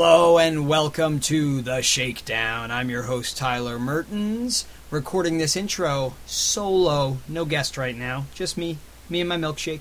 Hello 0.00 0.38
and 0.38 0.68
welcome 0.68 1.18
to 1.18 1.60
the 1.60 1.82
Shakedown. 1.82 2.70
I'm 2.70 2.88
your 2.88 3.02
host 3.02 3.36
Tyler 3.36 3.80
Mertens, 3.80 4.64
recording 4.92 5.38
this 5.38 5.56
intro 5.56 6.14
solo, 6.24 7.18
no 7.26 7.44
guest 7.44 7.76
right 7.76 7.96
now, 7.96 8.26
just 8.32 8.56
me, 8.56 8.78
me 9.10 9.18
and 9.20 9.28
my 9.28 9.36
milkshake. 9.36 9.80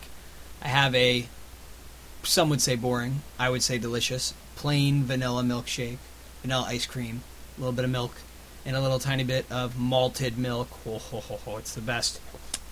I 0.59 0.69
have 0.69 0.95
a 0.95 1.27
some 2.23 2.49
would 2.49 2.61
say 2.61 2.75
boring, 2.75 3.21
I 3.37 3.51
would 3.51 3.61
say 3.61 3.77
delicious, 3.77 4.33
plain 4.55 5.03
vanilla 5.03 5.43
milkshake, 5.43 5.99
vanilla 6.41 6.65
ice 6.67 6.87
cream, 6.87 7.21
a 7.55 7.59
little 7.59 7.71
bit 7.71 7.85
of 7.85 7.91
milk, 7.91 8.15
and 8.65 8.75
a 8.75 8.81
little 8.81 8.97
tiny 8.97 9.23
bit 9.23 9.45
of 9.51 9.77
malted 9.77 10.35
milk. 10.35 10.79
Oh, 10.83 10.97
ho, 10.97 11.19
ho, 11.19 11.39
ho, 11.45 11.57
it's 11.57 11.75
the 11.75 11.81
best. 11.81 12.19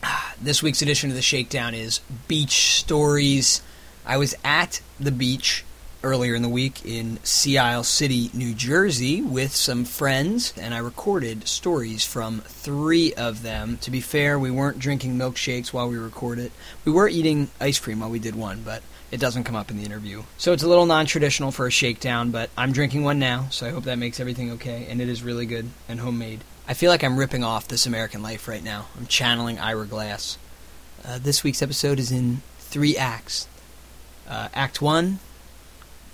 Ah, 0.02 0.34
This 0.42 0.64
week's 0.64 0.82
edition 0.82 1.12
of 1.12 1.16
the 1.16 1.22
Shakedown 1.22 1.76
is 1.76 2.00
Beach 2.28 2.80
Stories. 2.80 3.62
I 4.04 4.18
was 4.18 4.34
at 4.44 4.82
the 5.00 5.12
beach 5.12 5.64
earlier 6.06 6.36
in 6.36 6.44
the 6.44 6.50
week 6.50 6.86
in 6.86 7.18
Sea 7.24 7.58
Isle 7.58 7.84
City, 7.84 8.30
New 8.32 8.54
Jersey, 8.54 9.24
with 9.24 9.56
some 9.56 9.84
friends, 9.86 10.54
and 10.56 10.74
I 10.76 10.78
recorded 10.78 11.48
stories 11.48 12.06
from 12.06 12.42
three 12.42 13.14
of 13.16 13.42
them. 13.42 13.78
To 13.82 13.90
be 13.90 14.02
fair, 14.02 14.38
we 14.38 14.52
weren't 14.52 14.78
drinking 14.78 15.18
milkshakes 15.18 15.74
while 15.74 15.90
we 15.90 15.98
recorded. 15.98 16.52
We 16.86 16.92
were 16.92 17.10
eating 17.10 17.50
ice 17.60 17.80
cream 17.80 18.02
while 18.02 18.12
we 18.12 18.20
did 18.20 18.36
one, 18.36 18.62
but 18.64 18.84
it 19.10 19.20
doesn't 19.20 19.46
come 19.46 19.56
up 19.56 19.72
in 19.72 19.78
the 19.78 19.84
interview. 19.84 20.24
So 20.38 20.54
it's 20.54 20.62
a 20.62 20.68
little 20.68 20.86
non 20.86 21.08
traditional 21.08 21.52
for 21.52 21.66
a 21.66 21.72
shakedown, 21.72 22.30
but 22.30 22.52
I'm 22.56 22.72
drinking 22.72 23.04
one 23.04 23.18
now, 23.18 23.48
so 23.50 23.66
I 23.66 23.72
hope 23.72 23.86
that 23.86 23.98
makes 23.98 24.20
everything 24.20 24.52
okay, 24.52 24.86
and 24.88 25.02
it 25.02 25.10
is 25.10 25.24
really 25.24 25.48
good 25.48 25.70
and 25.90 26.00
homemade. 26.00 26.44
I 26.68 26.76
feel 26.76 26.92
like 26.92 27.04
I'm 27.04 27.18
ripping 27.18 27.44
off 27.44 27.68
This 27.68 27.88
American 27.88 28.22
Life 28.22 28.48
right 28.48 28.64
now. 28.64 28.86
I'm 28.96 29.08
channeling 29.08 29.60
Ira 29.60 29.88
Glass. 29.88 30.38
Uh, 31.04 31.18
this 31.18 31.44
week's 31.44 31.64
episode 31.64 31.98
is 31.98 32.12
in 32.12 32.44
three 32.60 32.96
acts. 32.96 33.48
Uh, 34.28 34.50
act 34.54 34.82
1, 34.82 35.20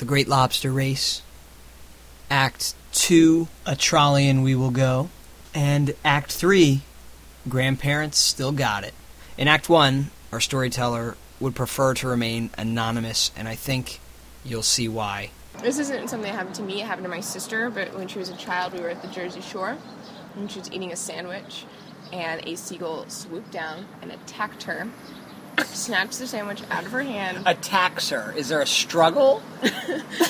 The 0.02 0.08
Great 0.08 0.28
Lobster 0.28 0.72
Race. 0.72 1.22
Act 2.32 2.74
2, 2.94 3.48
A 3.68 3.76
Trolley 3.76 4.28
and 4.28 4.44
We 4.44 4.56
Will 4.56 4.72
Go. 4.72 5.12
And 5.54 5.94
Act 6.04 6.32
3, 6.32 6.82
Grandparents 7.48 8.18
Still 8.18 8.52
Got 8.52 8.84
It. 8.84 8.96
In 9.38 9.48
Act 9.48 9.70
1, 9.70 10.10
our 10.32 10.40
storyteller 10.40 11.18
would 11.40 11.54
prefer 11.54 11.94
to 11.94 12.08
remain 12.08 12.50
anonymous, 12.58 13.32
and 13.38 13.48
I 13.48 13.54
think 13.54 14.00
you'll 14.44 14.64
see 14.64 14.88
why. 14.88 15.30
This 15.62 15.78
isn't 15.78 16.10
something 16.10 16.32
that 16.32 16.36
happened 16.36 16.56
to 16.56 16.64
me, 16.64 16.82
it 16.82 16.88
happened 16.88 17.06
to 17.06 17.12
my 17.12 17.22
sister, 17.22 17.70
but 17.70 17.96
when 17.96 18.08
she 18.08 18.18
was 18.18 18.30
a 18.30 18.38
child, 18.38 18.74
we 18.74 18.80
were 18.80 18.90
at 18.90 19.04
the 19.04 19.08
Jersey 19.10 19.42
Shore, 19.42 19.78
and 20.36 20.50
she 20.50 20.58
was 20.58 20.72
eating 20.72 20.92
a 20.92 20.96
sandwich, 20.96 21.66
and 22.12 22.42
a 22.48 22.56
seagull 22.56 23.08
swooped 23.08 23.52
down 23.52 23.86
and 24.02 24.12
attacked 24.12 24.64
her, 24.64 24.90
snatched 25.66 26.20
the 26.20 26.28
sandwich 26.28 26.62
out 26.70 26.86
of 26.86 26.92
her 26.92 27.04
hand. 27.04 27.44
Attacks 27.45 28.09
her. 28.09 28.34
Is 28.36 28.50
there 28.50 28.62
a 28.62 28.67
struggle? 28.67 29.42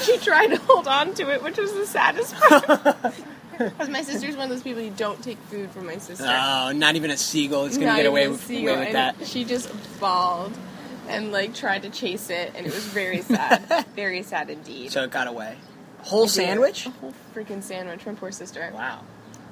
She 0.04 0.18
tried 0.18 0.48
to 0.48 0.58
hold 0.58 0.88
on 0.88 1.14
to 1.16 1.30
it, 1.32 1.44
which 1.44 1.58
was 1.58 1.74
the 1.74 1.86
saddest 1.86 2.36
part. 2.36 3.14
Because 3.58 3.90
my 3.90 4.02
sister's 4.02 4.36
one 4.36 4.46
of 4.46 4.50
those 4.50 4.64
people 4.64 4.82
who 4.82 4.90
don't 4.90 5.22
take 5.24 5.38
food 5.38 5.70
from 5.70 5.86
my 5.86 5.98
sister. 5.98 6.26
Oh, 6.28 6.72
not 6.72 6.96
even 6.96 7.12
a 7.12 7.18
seagull 7.18 7.66
is 7.66 7.78
going 7.78 7.92
to 7.92 7.96
get 7.96 8.08
away 8.08 8.28
with, 8.28 8.50
away 8.50 8.64
with 8.64 8.94
that. 8.94 9.16
She 9.28 9.44
just 9.44 9.70
bawled 10.00 10.58
and 11.08 11.32
like 11.32 11.54
tried 11.54 11.84
to 11.84 11.90
chase 11.90 12.32
it, 12.32 12.54
and 12.56 12.66
it 12.66 12.74
was 12.74 12.86
very 12.86 13.22
sad. 13.22 13.86
very 13.96 14.24
sad 14.24 14.50
indeed. 14.50 14.92
So 14.92 15.04
it 15.04 15.12
got 15.12 15.28
away. 15.28 15.58
Whole 16.00 16.28
sandwich? 16.28 16.88
A 16.88 16.90
whole 16.90 17.14
freaking 17.36 17.62
sandwich, 17.62 18.02
from 18.02 18.16
poor 18.16 18.32
sister. 18.32 18.72
Wow. 18.74 19.02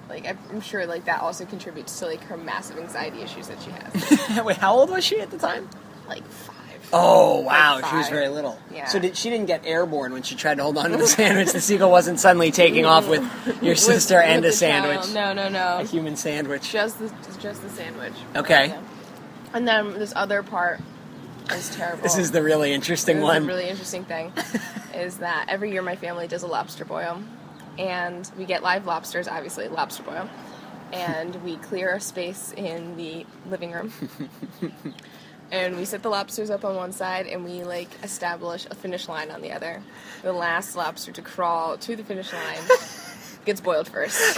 Like 0.10 0.26
I'm- 0.26 0.62
sure 0.62 0.86
like 0.86 1.06
that 1.06 1.22
also 1.22 1.46
contributes 1.46 1.98
to 2.00 2.08
like 2.08 2.22
her 2.24 2.36
massive 2.38 2.78
anxiety 2.80 3.22
issues 3.22 3.48
that 3.48 3.62
she 3.62 3.70
has. 3.72 4.44
Wait, 4.46 4.58
how 4.58 4.76
old 4.76 4.90
was 4.90 5.04
she 5.04 5.20
at 5.22 5.30
the 5.32 5.38
time? 5.38 5.70
like 6.08 6.26
five. 6.28 6.56
Oh, 6.92 7.42
wow. 7.42 7.76
Like 7.76 7.86
she 7.86 7.96
was 7.98 8.10
very 8.10 8.30
little. 8.30 8.60
Yeah. 8.74 8.86
So 8.88 8.98
did, 8.98 9.16
she 9.16 9.30
didn't 9.30 9.46
get 9.46 9.64
airborne 9.64 10.12
when 10.12 10.24
she 10.24 10.34
tried 10.34 10.56
to 10.58 10.64
hold 10.64 10.76
on 10.80 10.90
to 10.90 10.98
the 10.98 11.06
sandwich. 11.20 11.52
The 11.52 11.62
seagull 11.62 11.92
wasn't 11.92 12.20
suddenly 12.20 12.50
taking 12.50 12.86
off 12.88 13.08
with 13.08 13.22
your 13.62 13.76
sister 13.76 14.16
with 14.16 14.26
and 14.26 14.44
a 14.46 14.52
sandwich. 14.52 15.14
child. 15.14 15.14
No, 15.14 15.34
no, 15.34 15.50
no. 15.50 15.78
A 15.82 15.84
human 15.86 16.16
sandwich. 16.16 16.72
Just 16.72 16.98
the 16.98 17.14
just 17.40 17.62
the 17.62 17.70
sandwich. 17.70 18.14
Okay. 18.36 18.70
Yeah. 18.70 18.82
And 19.54 19.68
then 19.68 19.94
this 20.00 20.14
other 20.16 20.42
part 20.42 20.80
is 21.52 21.70
terrible. 21.76 22.02
This 22.02 22.18
is 22.18 22.32
the 22.32 22.42
really 22.42 22.74
interesting 22.74 23.18
This 23.18 23.24
is 23.24 23.30
one. 23.30 23.46
really 23.46 23.70
interesting 23.70 24.06
thing 24.06 24.34
is 24.96 25.20
that 25.20 25.46
every 25.48 25.72
year 25.72 25.84
my 25.84 25.96
family 25.96 26.28
does 26.28 26.42
a 26.42 26.48
lobster 26.48 26.86
boil, 26.86 27.22
and 27.80 28.30
we 28.38 28.46
get 28.46 28.62
live 28.62 28.86
lobsters, 28.86 29.28
obviously 29.28 29.68
lobster 29.70 30.04
boil, 30.04 30.30
and 30.94 31.36
we 31.44 31.56
clear 31.58 31.96
a 31.96 32.02
space 32.02 32.54
in 32.56 32.98
the 32.98 33.26
living 33.50 33.72
room. 33.72 33.92
And 35.52 35.78
we 35.78 35.86
set 35.86 36.04
the 36.04 36.10
lobsters 36.10 36.52
up 36.52 36.64
on 36.64 36.76
one 36.76 36.92
side, 36.92 37.26
and 37.26 37.44
we 37.44 37.64
like 37.64 37.90
establish 38.04 38.68
a 38.70 38.76
finish 38.76 39.08
line 39.08 39.32
on 39.32 39.42
the 39.42 39.52
other. 39.52 39.82
The 40.22 40.32
last 40.32 40.76
lobster 40.76 41.12
to 41.14 41.22
crawl 41.22 41.78
to 41.78 41.96
the 41.96 42.04
finish 42.04 42.32
line 42.32 42.60
gets 43.46 43.60
boiled 43.60 43.88
first. 43.88 44.38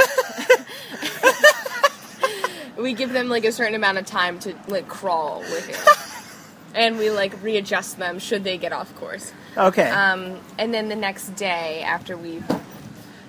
we 2.78 2.94
give 2.94 3.12
them 3.12 3.28
like 3.28 3.44
a 3.44 3.52
certain 3.52 3.76
amount 3.76 3.98
of 3.98 4.06
time 4.06 4.40
to 4.40 4.56
like 4.70 4.88
crawl 4.88 5.42
with 5.42 5.70
it, 5.70 6.78
and 6.78 6.98
we 6.98 7.10
like 7.10 7.44
readjust 7.44 7.98
them 7.98 8.18
should 8.18 8.46
they 8.46 8.58
get 8.58 8.72
off 8.72 8.96
course. 8.96 9.34
okay. 9.58 9.90
Um, 9.90 10.40
and 10.58 10.74
then 10.74 10.88
the 10.88 10.96
next 10.96 11.36
day 11.36 11.82
after 11.82 12.16
we've 12.16 12.48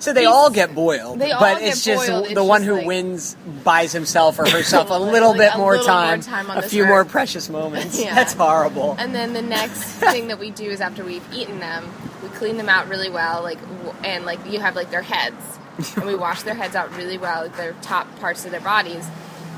so 0.03 0.13
they 0.13 0.25
all 0.25 0.51
get 0.51 0.75
boiled. 0.75 1.19
they 1.19 1.31
all 1.33 1.41
but 1.41 1.63
it's 1.63 1.85
just 1.85 2.09
boiled, 2.09 2.25
the 2.27 2.31
it's 2.33 2.41
one 2.41 2.61
just 2.63 2.69
who 2.69 2.75
like- 2.77 2.87
wins 2.87 3.37
buys 3.65 3.93
himself 3.93 4.39
or 4.39 4.49
herself 4.49 4.91
a 4.91 4.95
little 4.99 5.31
like 5.31 5.39
bit 5.39 5.55
a 5.55 5.59
more 5.59 5.73
little 5.77 5.87
more 5.87 5.95
time, 5.95 6.21
time 6.21 6.51
on 6.51 6.59
a 6.59 6.63
few 6.63 6.85
more 6.87 7.05
precious 7.05 7.49
moments. 7.49 7.99
Yeah. 8.03 8.15
That's 8.15 8.33
horrible. 8.35 8.97
And 8.99 9.15
then 9.15 9.33
the 9.33 9.43
next 9.43 9.83
thing 9.85 10.29
that 10.29 10.39
we 10.39 10.51
do 10.51 10.65
is 10.65 10.81
after 10.81 11.05
we've 11.05 11.25
eaten 11.33 11.61
them, 11.61 11.89
we 12.23 12.29
clean 12.31 12.57
them 12.57 12.69
out 12.69 12.89
really 12.89 13.09
well, 13.11 13.43
like 13.43 13.59
and 14.05 14.25
like 14.27 14.45
you 14.51 14.59
have 14.61 14.75
like 14.75 14.91
their 14.91 15.03
heads, 15.03 15.59
and 15.97 16.05
we 16.07 16.15
wash 16.17 16.43
their 16.43 16.55
heads 16.55 16.75
out 16.75 16.95
really 16.97 17.19
well, 17.19 17.43
like 17.43 17.57
their 17.57 17.75
top 17.83 18.07
parts 18.19 18.45
of 18.45 18.51
their 18.51 18.61
bodies, 18.61 19.07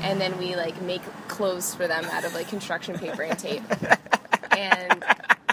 and 0.03 0.21
then 0.21 0.37
we 0.37 0.55
like 0.55 0.79
make 0.81 1.01
clothes 1.27 1.73
for 1.73 1.87
them 1.87 2.05
out 2.05 2.23
of 2.23 2.33
like 2.35 2.47
construction 2.47 2.97
paper 2.99 3.23
and 3.23 3.39
tape, 3.39 3.63
and 4.51 5.03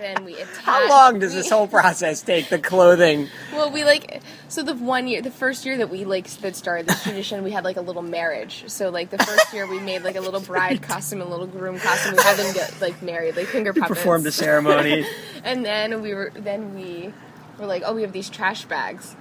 then 0.02 0.24
we 0.24 0.34
attach. 0.34 0.64
How 0.64 0.88
long 0.88 1.18
does 1.18 1.34
this 1.34 1.48
whole 1.50 1.68
process 1.68 2.22
take? 2.22 2.48
The 2.48 2.58
clothing. 2.58 3.28
Well, 3.52 3.70
we 3.70 3.84
like 3.84 4.22
so 4.48 4.62
the 4.62 4.74
one 4.74 5.06
year, 5.06 5.20
the 5.20 5.30
first 5.30 5.66
year 5.66 5.76
that 5.76 5.90
we 5.90 6.04
like 6.04 6.26
that 6.26 6.56
started 6.56 6.86
this 6.86 7.02
tradition, 7.02 7.44
we 7.44 7.50
had 7.50 7.64
like 7.64 7.76
a 7.76 7.82
little 7.82 8.02
marriage. 8.02 8.64
So 8.66 8.88
like 8.88 9.10
the 9.10 9.18
first 9.18 9.52
year, 9.52 9.66
we 9.66 9.78
made 9.78 10.02
like 10.02 10.16
a 10.16 10.20
little 10.20 10.40
bride 10.40 10.82
costume, 10.88 11.20
and 11.20 11.28
a 11.28 11.30
little 11.30 11.46
groom 11.46 11.78
costume. 11.78 12.16
We 12.16 12.22
had 12.22 12.36
them 12.38 12.52
get 12.54 12.80
like 12.80 13.02
married, 13.02 13.36
like 13.36 13.46
finger 13.46 13.72
puppets. 13.72 13.90
We 13.90 13.94
Performed 13.94 14.26
a 14.26 14.32
ceremony. 14.32 15.06
And 15.44 15.64
then 15.64 16.02
we 16.02 16.14
were 16.14 16.32
then 16.34 16.74
we 16.74 17.12
were 17.58 17.66
like, 17.66 17.82
oh, 17.84 17.94
we 17.94 18.02
have 18.02 18.12
these 18.12 18.30
trash 18.30 18.64
bags. 18.64 19.16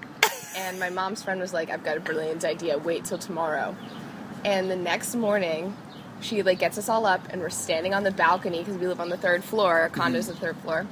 And 0.55 0.79
my 0.79 0.89
mom's 0.89 1.23
friend 1.23 1.39
was 1.39 1.53
like, 1.53 1.69
I've 1.69 1.83
got 1.83 1.97
a 1.97 1.99
brilliant 1.99 2.45
idea. 2.45 2.77
Wait 2.77 3.05
till 3.05 3.17
tomorrow. 3.17 3.75
And 4.43 4.69
the 4.69 4.75
next 4.75 5.15
morning, 5.15 5.75
she 6.21 6.43
like 6.43 6.59
gets 6.59 6.77
us 6.77 6.87
all 6.89 7.05
up, 7.05 7.27
and 7.29 7.41
we're 7.41 7.49
standing 7.49 7.93
on 7.93 8.03
the 8.03 8.11
balcony 8.11 8.59
because 8.59 8.77
we 8.77 8.87
live 8.87 8.99
on 9.01 9.09
the 9.09 9.17
third 9.17 9.43
floor. 9.43 9.79
Our 9.79 9.89
condo's 9.89 10.27
the 10.27 10.35
third 10.35 10.55
floor. 10.57 10.85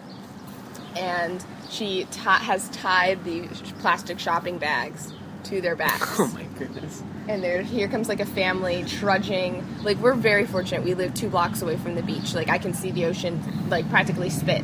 And 0.96 1.44
she 1.70 2.06
ti 2.12 2.20
has 2.22 2.68
tied 2.70 3.24
the 3.24 3.48
sh- 3.54 3.74
plastic 3.80 4.20
shopping 4.20 4.58
bags 4.58 5.14
to 5.46 5.62
their 5.62 5.76
backs 5.76 6.16
oh 6.20 6.28
my 6.34 6.44
goodness. 6.58 7.02
and 7.30 7.42
there 7.42 7.62
here 7.62 7.88
comes 7.88 8.10
like 8.10 8.20
a 8.20 8.26
family 8.26 8.84
trudging 8.86 9.64
like 9.84 9.98
we're 10.00 10.14
very 10.14 10.46
fortunate 10.46 10.84
we 10.84 10.94
live 10.96 11.14
two 11.14 11.30
blocks 11.30 11.62
away 11.62 11.78
from 11.78 11.96
the 11.96 12.04
beach 12.04 12.34
like 12.34 12.50
i 12.50 12.58
can 12.58 12.74
see 12.74 12.92
the 12.92 13.06
ocean 13.06 13.42
like 13.70 13.90
practically 13.90 14.30
spit 14.30 14.62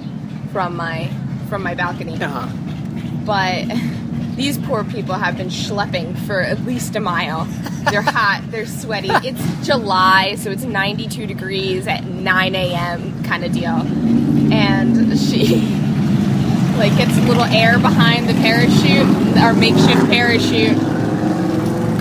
from 0.51 0.75
my 0.75 1.07
from 1.47 1.63
my 1.63 1.73
balcony 1.75 2.21
Uh-huh. 2.21 2.45
but 3.25 3.63
these 4.35 4.57
poor 4.57 4.83
people 4.83 5.15
have 5.15 5.37
been 5.37 5.47
schlepping 5.47 6.17
for 6.25 6.41
at 6.41 6.61
least 6.65 6.95
a 6.95 6.99
mile. 6.99 7.45
They're 7.89 8.01
hot 8.03 8.43
they're 8.51 8.65
sweaty. 8.65 9.09
It's 9.11 9.67
july 9.67 10.35
so 10.35 10.51
it's 10.51 10.63
92 10.63 11.27
degrees 11.27 11.87
at 11.87 12.03
9 12.03 12.55
a.m 12.55 13.23
kind 13.23 13.43
of 13.43 13.51
deal. 13.51 13.81
And 14.51 15.17
she 15.19 15.61
like 16.77 16.95
gets 16.97 17.17
a 17.17 17.21
little 17.21 17.43
air 17.43 17.79
behind 17.79 18.27
the 18.27 18.33
parachute 18.33 19.25
our 19.37 19.53
makeshift 19.53 20.05
parachute 20.07 20.77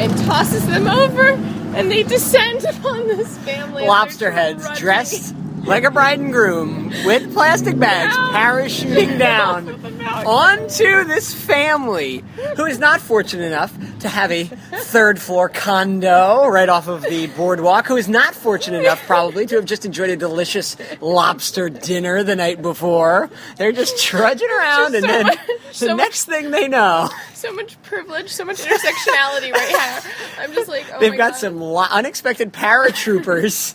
and 0.00 0.16
tosses 0.26 0.66
them 0.66 0.86
over, 0.88 1.30
and 1.30 1.90
they 1.90 2.02
descend 2.02 2.64
upon 2.68 3.06
this 3.06 3.36
family. 3.38 3.86
Lobster 3.86 4.30
heads 4.30 4.66
dressed 4.78 5.34
like 5.66 5.84
a 5.84 5.90
bride 5.90 6.18
and 6.20 6.32
groom 6.32 6.88
with 7.04 7.32
plastic 7.32 7.78
bags 7.78 8.14
parachuting 8.16 9.18
down 9.18 9.68
Off 9.68 9.74
of 9.74 9.82
the 9.82 9.90
balcony. 9.90 10.26
onto 10.26 11.04
this 11.04 11.34
family 11.34 12.22
who 12.56 12.64
is 12.66 12.78
not 12.78 13.00
fortunate 13.00 13.44
enough 13.46 13.72
to 14.00 14.08
have 14.08 14.30
a 14.30 14.44
third 14.44 15.20
floor 15.20 15.48
condo 15.48 16.46
right 16.46 16.68
off 16.68 16.88
of 16.88 17.02
the 17.02 17.26
boardwalk, 17.28 17.86
who 17.86 17.96
is 17.96 18.08
not 18.08 18.34
fortunate 18.34 18.80
enough 18.80 19.02
probably 19.06 19.46
to 19.46 19.54
have 19.56 19.64
just 19.64 19.86
enjoyed 19.86 20.10
a 20.10 20.16
delicious 20.16 20.76
lobster 21.00 21.68
dinner 21.70 22.22
the 22.22 22.36
night 22.36 22.60
before. 22.60 23.30
They're 23.56 23.72
just 23.72 23.98
trudging 24.02 24.50
around 24.50 24.92
Just 24.92 24.94
and 24.96 25.04
so 25.04 25.10
then 25.12 25.26
much- 25.26 25.38
the 25.46 25.72
so 25.72 25.96
next 25.96 26.24
thing 26.26 26.50
they 26.50 26.68
know, 26.68 27.08
So 27.32 27.52
much 27.52 27.80
privilege, 27.82 28.28
so 28.30 28.44
much 28.44 28.58
intersectionality 28.58 29.52
right 29.52 29.72
now. 29.72 30.00
I'm 30.38 30.52
just 30.52 30.68
like, 30.68 30.84
oh 30.94 31.00
they've 31.00 31.16
got 31.16 31.32
God. 31.32 31.38
some 31.38 31.60
lo- 31.60 31.86
unexpected 31.90 32.52
paratroopers 32.52 33.74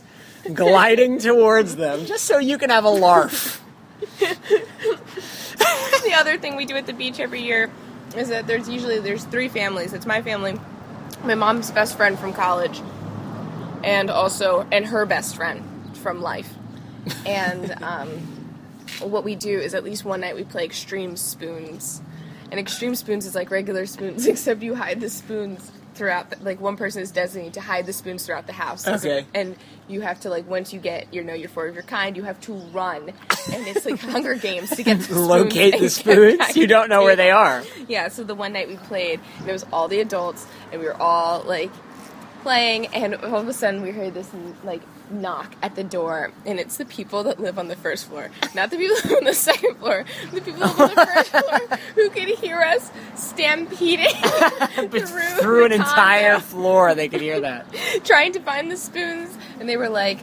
gliding 0.53 1.19
towards 1.19 1.75
them 1.75 2.05
just 2.05 2.25
so 2.25 2.37
you 2.37 2.57
can 2.57 2.69
have 2.69 2.85
a 2.85 2.89
larf. 2.89 3.63
the 4.19 6.13
other 6.15 6.37
thing 6.37 6.55
we 6.55 6.65
do 6.65 6.75
at 6.75 6.85
the 6.85 6.93
beach 6.93 7.19
every 7.19 7.41
year 7.41 7.69
is 8.15 8.29
that 8.29 8.47
there's 8.47 8.69
usually 8.69 8.99
there's 8.99 9.23
three 9.25 9.47
families. 9.47 9.93
It's 9.93 10.05
my 10.05 10.21
family, 10.21 10.59
my 11.23 11.35
mom's 11.35 11.71
best 11.71 11.97
friend 11.97 12.17
from 12.17 12.33
college, 12.33 12.81
and 13.83 14.09
also 14.09 14.65
and 14.71 14.85
her 14.85 15.05
best 15.05 15.35
friend 15.35 15.63
from 15.97 16.21
life. 16.21 16.53
And 17.25 17.71
um, 17.83 18.09
what 18.99 19.23
we 19.23 19.35
do 19.35 19.59
is 19.59 19.73
at 19.73 19.83
least 19.83 20.05
one 20.05 20.21
night 20.21 20.35
we 20.35 20.43
play 20.43 20.65
extreme 20.65 21.15
spoons. 21.15 22.01
And 22.51 22.59
extreme 22.59 22.95
spoons 22.95 23.25
is 23.27 23.35
like 23.35 23.51
regular 23.51 23.85
spoons, 23.85 24.25
except 24.27 24.63
you 24.63 24.75
hide 24.75 25.01
the 25.01 25.09
spoons 25.09 25.71
throughout. 25.99 26.31
The, 26.31 26.37
like 26.43 26.59
one 26.59 26.77
person 26.77 27.03
is 27.03 27.11
designated 27.11 27.53
to 27.55 27.61
hide 27.61 27.85
the 27.85 27.93
spoons 27.93 28.25
throughout 28.25 28.47
the 28.47 28.53
house. 28.53 28.87
Okay. 28.87 29.27
And 29.35 29.55
you 29.87 30.01
have 30.01 30.21
to 30.21 30.29
like 30.29 30.49
once 30.49 30.73
you 30.73 30.79
get 30.79 31.13
you 31.13 31.23
know 31.23 31.33
you're 31.33 31.49
four 31.49 31.67
of 31.67 31.75
your 31.75 31.83
kind, 31.83 32.17
you 32.17 32.23
have 32.23 32.39
to 32.41 32.53
run, 32.53 33.09
and 33.51 33.67
it's 33.67 33.85
like 33.85 33.99
Hunger 33.99 34.35
Games 34.35 34.71
to 34.71 34.83
get 34.83 34.97
the 34.97 35.03
spoons 35.03 35.27
Locate 35.27 35.79
the 35.79 35.89
spoons. 35.89 36.55
You 36.55 36.65
don't 36.65 36.89
know 36.89 37.03
where 37.03 37.15
they 37.15 37.29
are. 37.29 37.63
yeah, 37.87 38.07
so 38.07 38.23
the 38.23 38.33
one 38.33 38.53
night 38.53 38.67
we 38.67 38.77
played, 38.77 39.19
and 39.39 39.49
it 39.49 39.51
was 39.51 39.65
all 39.71 39.87
the 39.87 39.99
adults, 39.99 40.47
and 40.71 40.81
we 40.81 40.87
were 40.87 40.99
all 40.99 41.43
like 41.43 41.71
playing, 42.41 42.87
and 42.87 43.15
all 43.15 43.37
of 43.37 43.47
a 43.47 43.53
sudden 43.53 43.81
we 43.81 43.91
heard 43.91 44.13
this 44.13 44.29
like 44.63 44.81
knock 45.11 45.55
at 45.61 45.75
the 45.75 45.83
door, 45.83 46.31
and 46.45 46.59
it's 46.59 46.77
the 46.77 46.85
people 46.85 47.23
that 47.23 47.39
live 47.39 47.57
on 47.59 47.67
the 47.67 47.75
first 47.75 48.07
floor, 48.07 48.29
not 48.55 48.69
the 48.71 48.77
people 48.77 48.97
on 49.17 49.23
the 49.23 49.33
second 49.33 49.75
floor, 49.77 50.05
the 50.31 50.41
people 50.41 50.63
on 50.63 50.77
the 50.77 51.05
first 51.13 51.29
floor 51.69 51.77
who 51.95 52.09
could 52.09 52.27
hear 52.27 52.61
us 52.61 52.91
stampeding 53.15 54.07
through, 54.89 54.99
Through 54.99 55.65
an 55.65 55.71
entire 55.71 56.33
condo, 56.33 56.45
floor, 56.45 56.95
they 56.95 57.07
could 57.09 57.21
hear 57.21 57.41
that. 57.41 57.65
trying 58.03 58.33
to 58.33 58.39
find 58.39 58.71
the 58.71 58.77
spoons, 58.77 59.37
and 59.59 59.67
they 59.69 59.77
were 59.77 59.89
like. 59.89 60.19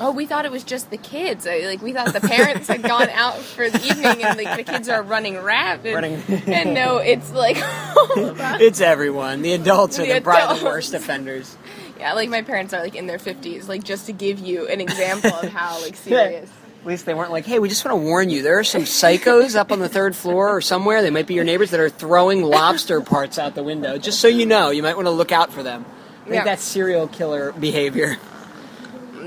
Oh, 0.00 0.10
we 0.12 0.26
thought 0.26 0.44
it 0.44 0.50
was 0.52 0.64
just 0.64 0.90
the 0.90 0.96
kids. 0.96 1.46
Like 1.46 1.80
we 1.82 1.92
thought 1.92 2.12
the 2.12 2.20
parents 2.20 2.68
had 2.68 2.82
gone 2.82 3.08
out 3.12 3.36
for 3.38 3.68
the 3.70 3.78
evening, 3.84 4.22
and 4.24 4.36
like 4.38 4.56
the 4.56 4.70
kids 4.72 4.88
are 4.88 5.02
running 5.02 5.38
rapid. 5.40 5.94
Running- 5.94 6.22
and 6.46 6.74
no, 6.74 6.98
it's 6.98 7.32
like 7.32 7.56
all 7.96 8.24
of 8.26 8.40
us. 8.40 8.60
It's 8.60 8.80
everyone. 8.80 9.42
The 9.42 9.52
adults 9.52 9.98
are 9.98 10.06
The 10.06 10.20
probably 10.20 10.58
the 10.60 10.64
worst 10.64 10.94
offenders. 10.94 11.56
Yeah, 11.98 12.12
like 12.14 12.28
my 12.28 12.42
parents 12.42 12.74
are 12.74 12.82
like 12.82 12.96
in 12.96 13.06
their 13.06 13.18
fifties, 13.20 13.68
like 13.68 13.84
just 13.84 14.06
to 14.06 14.12
give 14.12 14.38
you 14.40 14.66
an 14.68 14.80
example 14.80 15.30
of 15.32 15.48
how 15.50 15.80
like 15.82 15.96
serious. 15.96 16.50
At 16.80 16.88
least 16.88 17.06
they 17.06 17.14
weren't 17.14 17.30
like, 17.30 17.46
hey, 17.46 17.60
we 17.60 17.70
just 17.70 17.82
want 17.82 17.98
to 17.98 18.04
warn 18.04 18.28
you. 18.28 18.42
There 18.42 18.58
are 18.58 18.64
some 18.64 18.82
psychos 18.82 19.56
up 19.56 19.72
on 19.72 19.78
the 19.78 19.88
third 19.88 20.14
floor 20.14 20.54
or 20.54 20.60
somewhere. 20.60 21.00
They 21.00 21.08
might 21.08 21.26
be 21.26 21.32
your 21.32 21.44
neighbors 21.44 21.70
that 21.70 21.80
are 21.80 21.88
throwing 21.88 22.42
lobster 22.42 23.00
parts 23.00 23.38
out 23.38 23.54
the 23.54 23.62
window. 23.62 23.96
Just 23.96 24.20
so 24.20 24.28
you 24.28 24.44
know, 24.44 24.68
you 24.68 24.82
might 24.82 24.94
want 24.96 25.06
to 25.06 25.10
look 25.12 25.32
out 25.32 25.50
for 25.50 25.62
them. 25.62 25.86
I 25.86 26.24
think 26.24 26.34
Yeah. 26.34 26.44
that's 26.44 26.62
serial 26.62 27.08
killer 27.08 27.52
behavior. 27.52 28.18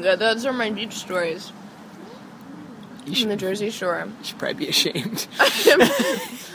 Yeah, 0.03 0.15
those 0.15 0.45
are 0.45 0.53
my 0.53 0.69
beach 0.69 0.93
stories 0.93 1.51
You 2.99 3.05
from 3.05 3.13
should, 3.15 3.29
the 3.29 3.35
Jersey 3.35 3.69
Shore. 3.69 4.07
you 4.19 4.25
should 4.25 4.37
probably 4.37 4.65
be 4.65 4.69
ashamed. 4.69 5.27
I 5.39 5.49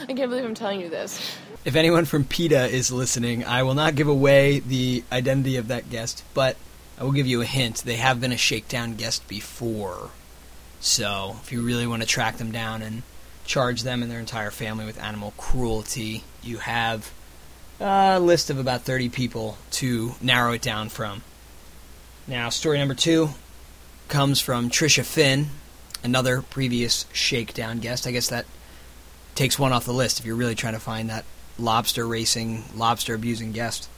can't 0.06 0.30
believe 0.30 0.44
I'm 0.44 0.54
telling 0.54 0.80
you 0.80 0.88
this. 0.88 1.36
If 1.64 1.76
anyone 1.76 2.04
from 2.04 2.24
PETA 2.24 2.66
is 2.68 2.90
listening, 2.90 3.44
I 3.44 3.62
will 3.62 3.74
not 3.74 3.94
give 3.94 4.08
away 4.08 4.58
the 4.60 5.04
identity 5.12 5.56
of 5.56 5.68
that 5.68 5.90
guest, 5.90 6.24
but 6.34 6.56
I 6.98 7.04
will 7.04 7.12
give 7.12 7.26
you 7.26 7.40
a 7.40 7.46
hint. 7.46 7.78
They 7.78 7.96
have 7.96 8.20
been 8.20 8.32
a 8.32 8.36
shakedown 8.36 8.94
guest 8.96 9.26
before. 9.28 10.10
So, 10.80 11.36
if 11.42 11.52
you 11.52 11.62
really 11.62 11.86
want 11.86 12.02
to 12.02 12.08
track 12.08 12.38
them 12.38 12.50
down 12.50 12.82
and 12.82 13.02
charge 13.44 13.82
them 13.82 14.02
and 14.02 14.10
their 14.10 14.18
entire 14.18 14.50
family 14.50 14.84
with 14.84 15.00
animal 15.00 15.32
cruelty, 15.36 16.24
you 16.42 16.58
have 16.58 17.12
a 17.78 18.18
list 18.18 18.50
of 18.50 18.58
about 18.58 18.82
30 18.82 19.08
people 19.08 19.56
to 19.72 20.14
narrow 20.20 20.52
it 20.52 20.62
down 20.62 20.88
from. 20.88 21.22
Now, 22.26 22.50
story 22.50 22.78
number 22.78 22.94
two 22.94 23.30
comes 24.06 24.40
from 24.40 24.70
Tricia 24.70 25.04
Finn, 25.04 25.48
another 26.04 26.40
previous 26.40 27.04
shakedown 27.12 27.80
guest. 27.80 28.06
I 28.06 28.12
guess 28.12 28.28
that 28.28 28.46
takes 29.34 29.58
one 29.58 29.72
off 29.72 29.84
the 29.84 29.92
list 29.92 30.20
if 30.20 30.26
you're 30.26 30.36
really 30.36 30.54
trying 30.54 30.74
to 30.74 30.80
find 30.80 31.10
that 31.10 31.24
lobster 31.58 32.06
racing, 32.06 32.62
lobster 32.76 33.14
abusing 33.14 33.50
guest. 33.50 33.88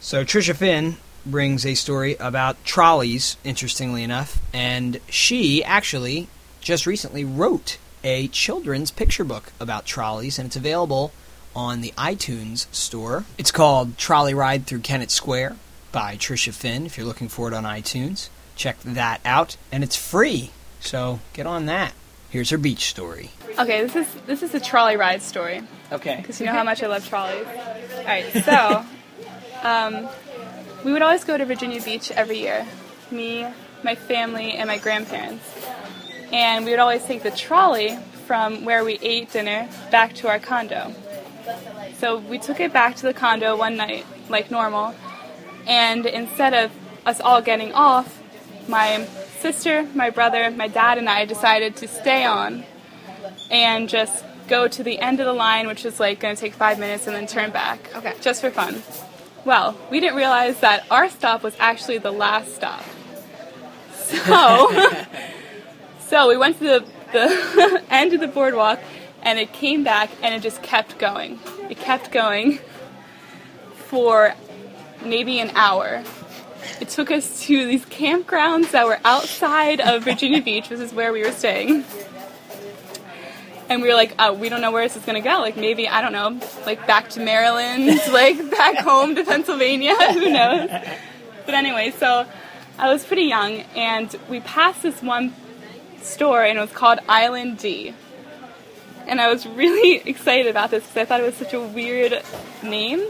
So 0.00 0.24
Tricia 0.24 0.54
Finn 0.54 0.98
brings 1.24 1.64
a 1.64 1.74
story 1.74 2.16
about 2.20 2.62
trolleys, 2.64 3.38
interestingly 3.44 4.02
enough, 4.02 4.38
and 4.52 5.00
she 5.08 5.64
actually 5.64 6.28
just 6.60 6.86
recently 6.86 7.24
wrote 7.24 7.78
a 8.04 8.28
children's 8.28 8.90
picture 8.90 9.24
book 9.24 9.52
about 9.58 9.86
trolleys, 9.86 10.38
and 10.38 10.46
it's 10.46 10.56
available 10.56 11.12
on 11.56 11.80
the 11.80 11.94
iTunes 11.96 12.66
store. 12.74 13.24
It's 13.38 13.52
called 13.52 13.96
Trolley 13.96 14.34
Ride 14.34 14.66
Through 14.66 14.80
Kennett 14.80 15.10
Square 15.10 15.56
by 15.92 16.16
Tricia 16.16 16.52
Finn. 16.52 16.86
If 16.86 16.96
you're 16.96 17.06
looking 17.06 17.28
for 17.28 17.48
it 17.48 17.54
on 17.54 17.64
iTunes, 17.64 18.28
check 18.56 18.80
that 18.80 19.20
out, 19.24 19.56
and 19.70 19.84
it's 19.84 19.96
free. 19.96 20.50
So 20.80 21.20
get 21.32 21.46
on 21.46 21.66
that. 21.66 21.92
Here's 22.30 22.50
her 22.50 22.58
beach 22.58 22.86
story. 22.88 23.30
Okay, 23.58 23.82
this 23.82 23.94
is 23.94 24.06
this 24.26 24.42
is 24.42 24.54
a 24.54 24.60
trolley 24.60 24.96
ride 24.96 25.20
story 25.22 25.62
Okay. 25.92 26.16
because 26.16 26.40
you 26.40 26.46
know 26.46 26.52
how 26.52 26.64
much 26.64 26.82
I 26.82 26.86
love 26.86 27.06
trolleys. 27.06 27.46
All 27.46 28.04
right, 28.04 28.32
so 28.42 28.84
um, 29.62 30.08
we 30.84 30.92
would 30.92 31.02
always 31.02 31.24
go 31.24 31.36
to 31.36 31.44
Virginia 31.44 31.80
Beach 31.82 32.10
every 32.10 32.38
year, 32.38 32.66
me, 33.10 33.46
my 33.84 33.94
family, 33.94 34.52
and 34.52 34.66
my 34.68 34.78
grandparents, 34.78 35.44
and 36.32 36.64
we 36.64 36.70
would 36.70 36.80
always 36.80 37.04
take 37.04 37.22
the 37.22 37.30
trolley 37.30 37.98
from 38.26 38.64
where 38.64 38.82
we 38.82 38.98
ate 39.02 39.30
dinner 39.30 39.68
back 39.90 40.14
to 40.14 40.28
our 40.28 40.38
condo. 40.38 40.94
So 41.98 42.16
we 42.18 42.38
took 42.38 42.60
it 42.60 42.72
back 42.72 42.96
to 42.96 43.02
the 43.02 43.12
condo 43.12 43.56
one 43.56 43.76
night, 43.76 44.06
like 44.30 44.50
normal, 44.50 44.94
and 45.66 46.06
instead 46.06 46.54
of 46.54 46.70
us 47.06 47.20
all 47.20 47.42
getting 47.42 47.72
off, 47.72 48.22
my 48.68 49.04
sister, 49.40 49.88
my 49.94 50.10
brother, 50.10 50.50
my 50.50 50.68
dad, 50.68 50.98
and 50.98 51.08
I 51.08 51.24
decided 51.24 51.76
to 51.76 51.88
stay 51.88 52.24
on 52.24 52.64
and 53.50 53.88
just 53.88 54.24
go 54.48 54.68
to 54.68 54.82
the 54.82 54.98
end 54.98 55.20
of 55.20 55.26
the 55.26 55.32
line, 55.32 55.66
which 55.66 55.84
is 55.84 55.98
like 55.98 56.20
going 56.20 56.34
to 56.34 56.40
take 56.40 56.54
five 56.54 56.78
minutes, 56.78 57.06
and 57.06 57.16
then 57.16 57.26
turn 57.26 57.50
back. 57.50 57.94
Okay. 57.94 58.14
Just 58.20 58.40
for 58.40 58.50
fun. 58.50 58.82
Well, 59.44 59.76
we 59.90 59.98
didn't 59.98 60.16
realize 60.16 60.60
that 60.60 60.86
our 60.90 61.08
stop 61.08 61.42
was 61.42 61.56
actually 61.58 61.98
the 61.98 62.12
last 62.12 62.54
stop. 62.54 62.84
So, 63.94 64.70
so 66.00 66.28
we 66.28 66.36
went 66.36 66.58
to 66.58 66.64
the, 66.64 66.86
the 67.12 67.82
end 67.90 68.12
of 68.12 68.20
the 68.20 68.28
boardwalk, 68.28 68.78
and 69.22 69.38
it 69.38 69.52
came 69.52 69.82
back, 69.82 70.10
and 70.22 70.34
it 70.34 70.42
just 70.42 70.62
kept 70.62 70.98
going. 70.98 71.40
It 71.68 71.78
kept 71.78 72.12
going 72.12 72.60
for 73.74 74.34
maybe 75.04 75.40
an 75.40 75.50
hour. 75.54 76.02
It 76.80 76.88
took 76.88 77.10
us 77.10 77.42
to 77.44 77.66
these 77.66 77.84
campgrounds 77.86 78.70
that 78.72 78.86
were 78.86 78.98
outside 79.04 79.80
of 79.80 80.04
Virginia 80.04 80.42
Beach, 80.42 80.70
which 80.70 80.80
is 80.80 80.92
where 80.92 81.12
we 81.12 81.22
were 81.22 81.32
staying. 81.32 81.84
And 83.68 83.82
we 83.82 83.88
were 83.88 83.94
like, 83.94 84.14
oh, 84.18 84.32
we 84.32 84.48
don't 84.48 84.60
know 84.60 84.70
where 84.70 84.84
this 84.84 84.96
is 84.96 85.04
gonna 85.04 85.20
go. 85.20 85.38
Like 85.38 85.56
maybe 85.56 85.88
I 85.88 86.02
don't 86.02 86.12
know, 86.12 86.40
like 86.66 86.86
back 86.86 87.08
to 87.10 87.20
Maryland, 87.20 87.86
like 88.12 88.50
back 88.50 88.78
home 88.78 89.14
to 89.14 89.24
Pennsylvania. 89.24 89.94
Who 90.12 90.30
knows? 90.30 90.70
But 91.46 91.54
anyway, 91.54 91.90
so 91.90 92.26
I 92.78 92.92
was 92.92 93.04
pretty 93.04 93.24
young, 93.24 93.60
and 93.76 94.14
we 94.28 94.40
passed 94.40 94.82
this 94.82 95.02
one 95.02 95.34
store, 96.00 96.42
and 96.42 96.58
it 96.58 96.60
was 96.60 96.72
called 96.72 96.98
Island 97.08 97.58
D. 97.58 97.94
And 99.06 99.20
I 99.20 99.32
was 99.32 99.46
really 99.46 99.96
excited 100.08 100.46
about 100.46 100.70
this 100.70 100.82
because 100.84 100.96
I 100.96 101.04
thought 101.04 101.20
it 101.20 101.26
was 101.26 101.34
such 101.36 101.54
a 101.54 101.60
weird 101.60 102.22
name. 102.62 103.02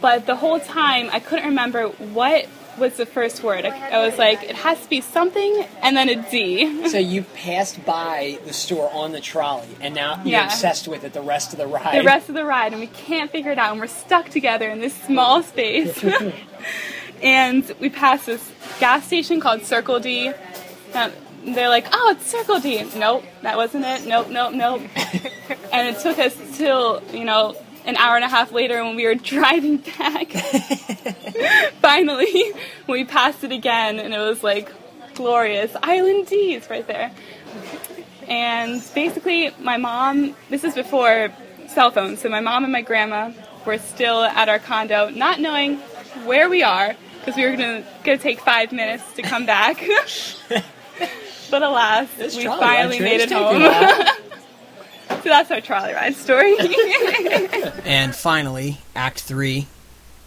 But 0.00 0.26
the 0.26 0.36
whole 0.36 0.60
time, 0.60 1.10
I 1.12 1.20
couldn't 1.20 1.46
remember 1.46 1.88
what 1.88 2.46
was 2.78 2.96
the 2.96 3.06
first 3.06 3.42
word. 3.42 3.64
I, 3.64 3.88
I 3.90 4.06
was 4.06 4.16
like, 4.18 4.42
it 4.44 4.54
has 4.54 4.80
to 4.80 4.88
be 4.88 5.00
something 5.00 5.66
and 5.82 5.96
then 5.96 6.08
a 6.08 6.30
D. 6.30 6.88
So 6.88 6.98
you 6.98 7.22
passed 7.34 7.84
by 7.84 8.38
the 8.46 8.52
store 8.52 8.88
on 8.92 9.10
the 9.10 9.20
trolley, 9.20 9.66
and 9.80 9.94
now 9.96 10.16
you're 10.18 10.26
Yeah. 10.38 10.44
obsessed 10.46 10.86
with 10.86 11.02
it 11.02 11.12
the 11.12 11.20
rest 11.20 11.52
of 11.52 11.58
the 11.58 11.66
ride. 11.66 11.98
the 11.98 12.04
rest 12.04 12.28
of 12.28 12.36
the 12.36 12.44
ride, 12.44 12.70
and 12.72 12.80
we 12.80 12.86
can't 12.86 13.30
figure 13.32 13.50
it 13.50 13.58
out, 13.58 13.72
and 13.72 13.80
we're 13.80 13.88
stuck 13.88 14.28
together 14.28 14.70
in 14.70 14.80
this 14.80 14.94
small 14.94 15.42
space. 15.42 16.04
and 17.22 17.70
we 17.80 17.88
passed 17.88 18.26
this 18.26 18.52
gas 18.78 19.06
station 19.06 19.40
called 19.40 19.62
Circle 19.64 20.00
D. 20.00 20.32
Um, 20.94 21.10
they're 21.44 21.68
like, 21.68 21.86
oh, 21.92 22.14
it's 22.16 22.26
Circle 22.26 22.60
D. 22.60 22.84
Nope, 22.96 23.24
that 23.42 23.56
wasn't 23.56 23.84
it. 23.84 24.06
Nope, 24.06 24.28
nope, 24.30 24.54
nope. 24.54 24.82
and 25.72 25.88
it 25.96 26.00
took 26.00 26.18
us 26.18 26.36
till, 26.56 27.02
you 27.12 27.24
know, 27.24 27.56
an 27.88 27.96
hour 27.96 28.16
and 28.16 28.24
a 28.24 28.28
half 28.28 28.52
later 28.52 28.84
when 28.84 28.94
we 28.94 29.06
were 29.06 29.14
driving 29.34 29.78
back. 29.78 30.30
Finally, 31.80 32.52
we 32.86 33.04
passed 33.04 33.42
it 33.42 33.50
again, 33.50 33.98
and 33.98 34.14
it 34.14 34.18
was 34.18 34.44
like 34.44 34.70
glorious. 35.14 35.74
Island 35.82 36.26
D's 36.28 36.70
right 36.70 36.86
there. 36.86 37.10
And 38.28 38.82
basically, 38.94 39.50
my 39.58 39.78
mom, 39.78 40.36
this 40.50 40.62
is 40.62 40.74
before 40.74 41.30
cell 41.68 41.90
phones, 41.90 42.20
so 42.20 42.28
my 42.28 42.40
mom 42.40 42.64
and 42.64 42.72
my 42.72 42.82
grandma 42.82 43.32
were 43.64 43.78
still 43.78 44.22
at 44.22 44.50
our 44.50 44.58
condo, 44.58 45.08
not 45.08 45.40
knowing 45.40 45.78
where 46.26 46.50
we 46.50 46.62
are, 46.62 46.94
because 47.18 47.36
we 47.36 47.46
were 47.46 47.56
going 47.56 47.84
to 48.04 48.18
take 48.18 48.40
five 48.40 48.70
minutes 48.70 49.14
to 49.14 49.22
come 49.22 49.46
back. 49.46 49.82
but 51.50 51.62
alas, 51.62 52.08
we 52.18 52.44
finally 52.44 53.00
made 53.00 53.22
it 53.22 53.32
home. 53.32 54.24
So 55.28 55.34
that's 55.34 55.50
our 55.50 55.60
trolley 55.60 55.92
ride 55.92 56.14
story. 56.16 56.56
And 57.84 58.14
finally, 58.14 58.78
Act 58.96 59.20
Three. 59.20 59.66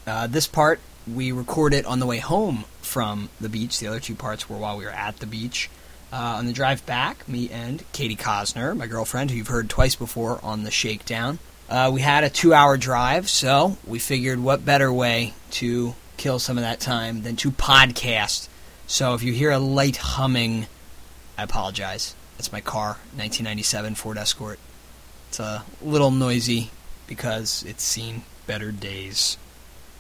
Uh, 0.06 0.28
this 0.28 0.46
part 0.48 0.80
we 1.12 1.32
recorded 1.32 1.86
on 1.86 2.00
the 2.00 2.06
way 2.06 2.20
home 2.20 2.66
from 2.82 3.30
the 3.40 3.50
beach. 3.50 3.80
The 3.80 3.88
other 3.88 4.00
two 4.00 4.14
parts 4.16 4.48
were 4.50 4.58
while 4.58 4.78
we 4.78 4.86
were 4.86 4.92
at 4.92 5.18
the 5.18 5.26
beach. 5.26 5.70
Uh, 6.14 6.18
on 6.38 6.46
the 6.46 6.54
drive 6.54 6.86
back, 6.86 7.28
me 7.28 7.50
and 7.50 7.84
Katie 7.94 8.16
Cosner, 8.16 8.76
my 8.78 8.86
girlfriend, 8.86 9.32
who 9.32 9.38
you've 9.38 9.48
heard 9.48 9.70
twice 9.70 9.96
before 9.96 10.40
on 10.44 10.64
the 10.64 10.72
Shakedown, 10.72 11.40
Uh, 11.70 11.90
we 11.94 12.02
had 12.02 12.24
a 12.24 12.30
two-hour 12.30 12.78
drive, 12.78 13.30
so 13.30 13.78
we 13.88 13.98
figured 13.98 14.40
what 14.40 14.66
better 14.66 14.92
way 14.92 15.34
to 15.52 15.96
kill 16.18 16.38
some 16.38 16.58
of 16.58 16.64
that 16.64 16.80
time 16.80 17.24
than 17.24 17.36
to 17.38 17.50
podcast. 17.50 18.50
So 18.88 19.14
if 19.14 19.24
you 19.24 19.32
hear 19.34 19.52
a 19.52 19.60
light 19.60 19.98
humming, 19.98 20.68
I 21.38 21.44
apologize. 21.44 22.14
That's 22.38 22.52
my 22.52 22.62
car, 22.62 22.98
1997 23.16 23.96
Ford 23.96 24.18
Escort. 24.18 24.60
It's 25.32 25.40
a 25.40 25.64
little 25.82 26.12
noisy 26.12 26.72
because 27.08 27.64
it's 27.66 27.86
seen 27.86 28.24
better 28.48 28.70
days. 28.70 29.38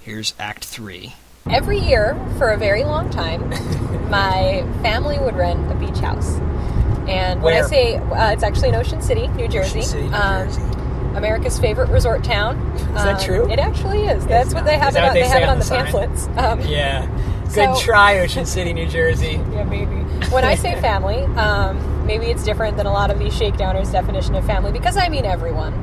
Here's 0.01 0.33
Act 0.37 0.65
Three. 0.65 1.13
Every 1.49 1.79
year, 1.79 2.19
for 2.37 2.49
a 2.49 2.57
very 2.57 2.83
long 2.83 3.09
time, 3.09 3.49
my 4.09 4.67
family 4.81 5.17
would 5.19 5.37
rent 5.37 5.71
a 5.71 5.75
beach 5.75 5.99
house. 5.99 6.35
And 7.07 7.41
when 7.41 7.55
I 7.55 7.65
say 7.65 7.95
uh, 7.95 8.33
it's 8.33 8.43
actually 8.43 8.67
in 8.67 8.75
Ocean 8.75 9.01
City, 9.01 9.29
New 9.29 9.47
Jersey, 9.47 9.83
City, 9.83 10.09
New 10.09 10.13
um, 10.13 10.47
Jersey. 10.49 10.61
America's 11.15 11.57
favorite 11.57 11.87
resort 11.91 12.25
town. 12.25 12.57
Is 12.75 12.83
that 12.95 13.21
true? 13.21 13.49
It 13.49 13.57
actually 13.57 14.07
is. 14.07 14.27
That's 14.27 14.53
what 14.53 14.65
they 14.65 14.77
have 14.77 14.97
it 14.97 15.01
on. 15.01 15.13
they 15.13 15.21
They, 15.21 15.29
have 15.29 15.43
it 15.43 15.45
on 15.45 15.49
on 15.51 15.59
the 15.59 15.63
the 15.63 15.75
pamphlets. 15.75 16.27
Um, 16.35 16.59
Yeah. 16.67 17.07
Good 17.53 17.73
So- 17.73 17.79
try, 17.79 18.19
Ocean 18.19 18.45
City, 18.45 18.73
New 18.73 18.87
Jersey. 18.87 19.39
Yeah, 19.53 19.63
maybe. 19.63 19.95
When 20.29 20.43
I 20.43 20.55
say 20.55 20.75
family, 20.81 21.23
um, 21.37 21.77
maybe 22.05 22.27
it's 22.27 22.43
different 22.43 22.77
than 22.77 22.85
a 22.85 22.91
lot 22.93 23.11
of 23.11 23.19
these 23.19 23.33
shakedowners' 23.33 23.91
definition 23.91 24.35
of 24.35 24.45
family 24.45 24.71
because 24.71 24.97
I 24.97 25.09
mean 25.09 25.25
everyone. 25.25 25.73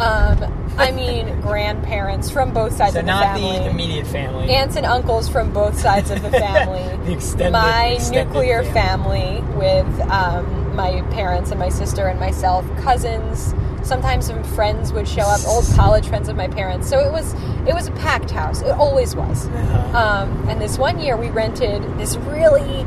Um, 0.00 0.72
I 0.76 0.90
mean 0.90 1.40
grandparents 1.42 2.28
from 2.30 2.52
both 2.52 2.72
sides 2.76 2.94
So 2.94 2.98
of 3.00 3.04
the 3.06 3.10
not 3.12 3.22
family. 3.36 3.58
the 3.58 3.70
immediate 3.70 4.06
family. 4.06 4.50
aunts 4.50 4.74
and 4.76 4.84
uncles 4.84 5.28
from 5.28 5.52
both 5.52 5.78
sides 5.78 6.10
of 6.10 6.20
the 6.22 6.30
family. 6.32 6.82
The 7.06 7.12
extended- 7.12 7.52
my 7.52 7.86
extended 7.94 8.26
nuclear 8.26 8.64
family. 8.64 9.40
family, 9.40 9.56
with 9.56 10.00
um, 10.10 10.74
my 10.74 11.02
parents 11.12 11.50
and 11.52 11.60
my 11.60 11.68
sister 11.68 12.06
and 12.08 12.18
myself, 12.18 12.64
cousins. 12.78 13.54
Sometimes 13.86 14.26
some 14.26 14.42
friends 14.42 14.92
would 14.94 15.06
show 15.06 15.22
up, 15.22 15.46
old 15.46 15.66
college 15.76 16.08
friends 16.08 16.28
of 16.30 16.36
my 16.36 16.48
parents. 16.48 16.88
So 16.88 16.98
it 17.00 17.12
was 17.12 17.34
it 17.68 17.74
was 17.74 17.86
a 17.86 17.92
packed 17.92 18.30
house. 18.30 18.62
It 18.62 18.70
always 18.70 19.14
was. 19.14 19.46
Uh-huh. 19.46 19.96
Um, 19.98 20.48
and 20.48 20.60
this 20.60 20.78
one 20.78 20.98
year 20.98 21.16
we 21.18 21.28
rented 21.28 21.82
this 21.98 22.16
really 22.16 22.82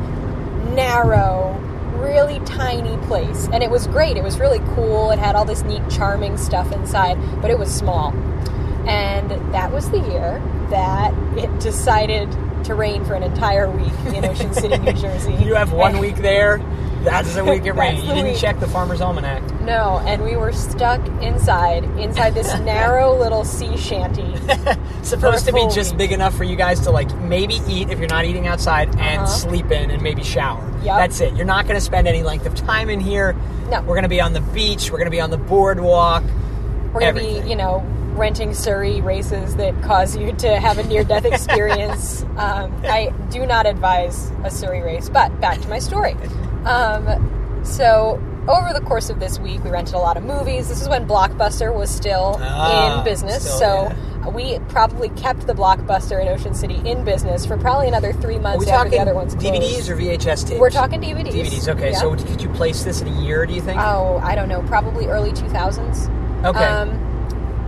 narrow, 0.76 1.54
place, 3.08 3.48
and 3.52 3.64
it 3.64 3.72
was 3.72 3.88
great. 3.88 4.18
It 4.18 4.24
was 4.24 4.40
really 4.40 4.60
cool. 4.76 5.12
It 5.12 5.20
had 5.20 5.36
all 5.36 5.46
this 5.46 5.64
neat, 5.64 5.82
charming 5.90 6.38
stuff 6.38 6.72
inside, 6.72 7.18
but 7.42 7.50
it 7.50 7.58
was 7.58 7.74
small. 7.74 8.14
And 8.88 9.32
that 9.54 9.72
was 9.72 9.90
the 9.90 10.00
year 10.00 10.42
that 10.70 11.14
it 11.38 11.60
decided 11.60 12.30
to 12.66 12.76
rain 12.76 13.04
for 13.06 13.14
an 13.16 13.24
entire 13.24 13.70
week 13.70 13.94
in 14.16 14.26
Ocean 14.26 14.54
City, 14.54 14.78
New 14.78 14.94
Jersey. 15.02 15.34
You 15.36 15.56
have 15.56 15.72
one 15.74 16.00
week 16.00 16.18
there. 16.18 16.60
That's 17.10 17.34
the 17.36 17.44
week 17.46 17.66
it 17.66 17.72
rained. 17.72 18.00
You 18.00 18.14
didn't 18.14 18.32
week. 18.32 18.38
check 18.38 18.60
the 18.60 18.68
Farmer's 18.68 19.00
Almanac. 19.02 19.42
No, 19.62 20.02
and 20.06 20.22
we 20.24 20.36
were 20.36 20.52
stuck 20.52 21.00
inside, 21.22 21.84
inside 22.00 22.32
this 22.34 22.48
narrow 22.60 23.18
little 23.18 23.44
sea 23.46 23.78
shanty. 23.78 24.36
Supposed 25.04 25.46
to 25.46 25.54
be 25.54 25.68
just 25.74 25.92
week. 25.92 25.98
big 25.98 26.12
enough 26.12 26.36
for 26.36 26.44
you 26.44 26.56
guys 26.56 26.82
to 26.82 26.92
like 26.92 27.14
maybe 27.20 27.62
eat 27.68 27.90
if 27.90 27.98
you're 28.00 28.10
not 28.10 28.26
eating 28.26 28.46
outside 28.48 28.90
and 29.00 29.22
Uh-huh. 29.22 29.26
sleep 29.26 29.72
in 29.72 29.90
and 29.90 30.02
maybe 30.04 30.22
shower. 30.24 30.64
Yep. 30.84 30.98
That's 30.98 31.22
it. 31.22 31.34
You're 31.36 31.46
not 31.46 31.64
going 31.66 31.76
to 31.76 31.82
spend 31.82 32.08
any 32.08 32.24
length 32.24 32.46
of 32.46 32.56
time 32.56 32.90
in 32.90 33.00
here. 33.00 33.34
No. 33.70 33.80
We're 33.82 33.96
going 33.96 34.04
to 34.04 34.10
be 34.10 34.22
on 34.22 34.34
the 34.34 34.42
beach. 34.42 34.92
We're 34.92 34.98
going 35.00 35.06
to 35.08 35.12
be 35.12 35.22
on 35.22 35.30
the 35.32 35.38
boardwalk. 35.38 36.24
We're 36.94 37.00
going 37.00 37.16
to 37.16 37.22
be, 37.44 37.50
you 37.50 37.56
know, 37.56 37.80
renting 38.16 38.54
Surrey 38.54 39.00
races 39.02 39.56
that 39.58 39.80
cause 39.84 40.16
you 40.18 40.34
to 40.34 40.60
have 40.60 40.78
a 40.78 40.84
near 40.84 41.04
death 41.04 41.26
experience. 41.34 42.24
um, 42.38 42.74
I 42.84 43.14
do 43.30 43.46
not 43.46 43.66
advise 43.66 44.32
a 44.44 44.50
Surrey 44.52 44.82
race, 44.82 45.08
but 45.10 45.40
back 45.40 45.60
to 45.62 45.68
my 45.68 45.80
story. 45.80 46.16
Um, 46.68 47.64
so, 47.64 48.22
over 48.48 48.72
the 48.74 48.82
course 48.82 49.10
of 49.10 49.20
this 49.20 49.40
week, 49.40 49.64
we 49.64 49.70
rented 49.70 49.96
a 49.96 50.00
lot 50.00 50.18
of 50.18 50.24
movies. 50.24 50.70
This 50.70 50.82
is 50.82 50.88
when 50.90 51.08
Blockbuster 51.08 51.74
was 51.74 51.90
still 51.90 52.38
Ah, 52.40 53.00
in 53.00 53.04
business. 53.04 53.44
still, 53.44 53.58
so, 53.60 53.66
yeah. 53.90 54.30
we 54.30 54.60
probably 54.70 55.10
kept 55.10 55.48
the 55.48 55.54
Blockbuster 55.54 56.22
in 56.22 56.28
Ocean 56.30 56.54
City 56.54 56.82
in 56.86 57.04
business 57.04 57.46
for 57.46 57.58
probably 57.58 57.88
another 57.88 58.14
three 58.14 58.38
Are 58.38 58.42
months 58.42 58.66
we 58.66 58.72
after 58.72 58.86
talking 58.86 58.92
the 58.92 59.00
other 59.00 59.14
ones 59.16 59.34
closed. 59.36 59.62
DVDs 59.62 59.90
or 59.90 59.96
VHS 59.96 60.48
tapes? 60.48 60.60
We're 60.60 60.70
talking 60.70 61.02
DVDs. 61.02 61.34
DVDs. 61.34 61.68
Okay, 61.68 61.92
Yeah. 61.92 61.98
so 62.00 62.16
could 62.16 62.42
you 62.42 62.50
place 62.50 62.84
this 62.84 63.02
in 63.02 63.08
a 63.08 63.22
year? 63.22 63.46
Do 63.46 63.54
you 63.54 63.62
think? 63.62 63.80
Oh, 63.82 64.20
I 64.24 64.36
don't 64.36 64.48
know, 64.50 64.62
probably 64.64 65.08
early 65.08 65.32
2000s. 65.34 66.10
Okay. 66.46 66.64
Um, 66.64 66.92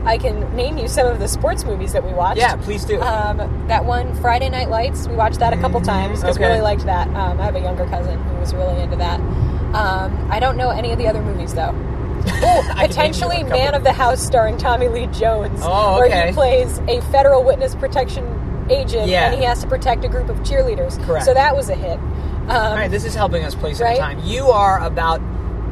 I 0.05 0.17
can 0.17 0.55
name 0.55 0.77
you 0.77 0.87
some 0.87 1.07
of 1.07 1.19
the 1.19 1.27
sports 1.27 1.63
movies 1.65 1.93
that 1.93 2.03
we 2.05 2.13
watched. 2.13 2.37
yeah, 2.39 2.55
please 2.55 2.85
do. 2.85 2.99
Um, 3.01 3.37
that 3.67 3.85
one, 3.85 4.13
Friday 4.21 4.49
Night 4.49 4.69
Lights, 4.69 5.07
we 5.07 5.15
watched 5.15 5.39
that 5.39 5.53
a 5.53 5.57
couple 5.57 5.81
Mhm, 5.81 5.85
times 5.85 6.21
because 6.21 6.39
we 6.39 6.45
okay. 6.45 6.53
really 6.53 6.63
liked 6.63 6.85
that. 6.85 7.07
Um, 7.09 7.39
I 7.39 7.45
have 7.45 7.55
a 7.55 7.59
younger 7.59 7.85
cousin 7.85 8.17
who 8.17 8.39
was 8.39 8.53
really 8.53 8.81
into 8.81 8.95
that. 8.97 9.19
Um, 9.19 10.27
I 10.31 10.39
don't 10.39 10.57
know 10.57 10.69
any 10.69 10.91
of 10.91 10.97
the 10.97 11.07
other 11.07 11.21
movies 11.21 11.53
though. 11.53 11.75
Oh, 12.31 12.33
I 12.33 12.33
can 12.33 12.41
name 12.41 12.79
you 12.81 12.87
potentially. 12.87 13.43
Man 13.43 13.75
of 13.75 13.83
the 13.83 13.93
House 13.93 14.21
starring 14.21 14.57
Tommy 14.57 14.87
Lee 14.89 15.07
Jones, 15.07 15.59
Oh, 15.63 16.01
okay. 16.01 16.09
where 16.09 16.27
he 16.27 16.33
plays 16.33 16.79
a 16.87 17.01
federal 17.11 17.43
witness 17.43 17.75
protection 17.75 18.25
agent 18.69 19.07
Yeah. 19.07 19.27
and 19.31 19.35
he 19.39 19.45
has 19.45 19.61
to 19.61 19.67
protect 19.67 20.03
a 20.05 20.09
group 20.09 20.29
of 20.29 20.37
cheerleaders. 20.39 21.01
Correct. 21.05 21.25
So 21.25 21.33
that 21.33 21.55
was 21.55 21.69
a 21.69 21.75
hit. 21.75 21.97
Um, 21.97 22.49
All 22.49 22.75
right, 22.75 22.91
this 22.91 23.05
is 23.05 23.15
helping 23.15 23.43
us 23.45 23.55
place 23.55 23.79
right? 23.79 23.95
in 23.95 24.01
time. 24.01 24.19
You 24.23 24.47
are 24.49 24.83
about. 24.83 25.21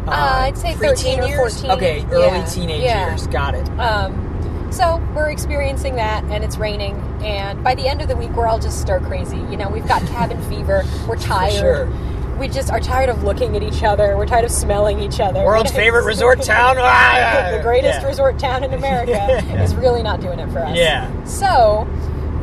Uh, 0.08 0.12
Uh, 0.12 0.40
I'd 0.46 0.58
say 0.58 0.74
13 0.74 1.20
preteen 1.20 1.24
or 1.24 1.28
years? 1.28 1.62
14. 1.62 1.72
Okay, 1.72 2.06
early 2.12 2.26
Yeah, 2.38 2.46
teenage 2.46 2.82
yeah. 2.84 3.10
years. 3.10 3.28
Got 3.28 3.56
it. 3.56 3.68
Um, 3.80 4.24
so 4.72 5.02
we're 5.16 5.30
experiencing 5.30 5.96
that, 5.96 6.24
and 6.26 6.44
it's 6.44 6.58
raining. 6.58 6.96
And 7.24 7.64
by 7.64 7.76
the 7.76 7.88
end 7.88 8.02
of 8.02 8.08
the 8.08 8.16
week, 8.16 8.32
we're 8.32 8.48
all 8.48 8.60
just 8.60 8.80
stir 8.82 9.00
crazy. 9.02 9.38
You 9.38 9.58
know, 9.58 9.70
we've 9.70 9.88
got 9.88 10.02
cabin 10.08 10.42
fever. 10.50 10.84
We're 11.08 11.18
tired. 11.18 11.54
sure. 11.54 11.90
We 12.38 12.48
just 12.48 12.70
are 12.72 12.80
tired 12.80 13.10
of 13.10 13.24
looking 13.24 13.56
at 13.56 13.64
each 13.64 13.82
other. 13.84 14.16
We're 14.16 14.28
tired 14.28 14.46
of 14.46 14.52
smelling 14.52 15.00
each 15.00 15.20
other. 15.20 15.44
World's 15.44 15.72
favorite 15.84 16.06
resort 16.06 16.42
town. 16.44 16.76
Ah, 16.80 17.50
the 17.52 17.64
greatest 17.64 18.02
yeah. 18.02 18.08
resort 18.08 18.38
town 18.38 18.64
in 18.64 18.74
America 18.74 19.12
Yeah. 19.12 19.64
is 19.64 19.74
really 19.74 20.04
not 20.04 20.22
doing 20.22 20.38
it 20.40 20.48
for 20.52 20.60
us. 20.60 20.76
Yeah. 20.78 21.10
So, 21.24 21.88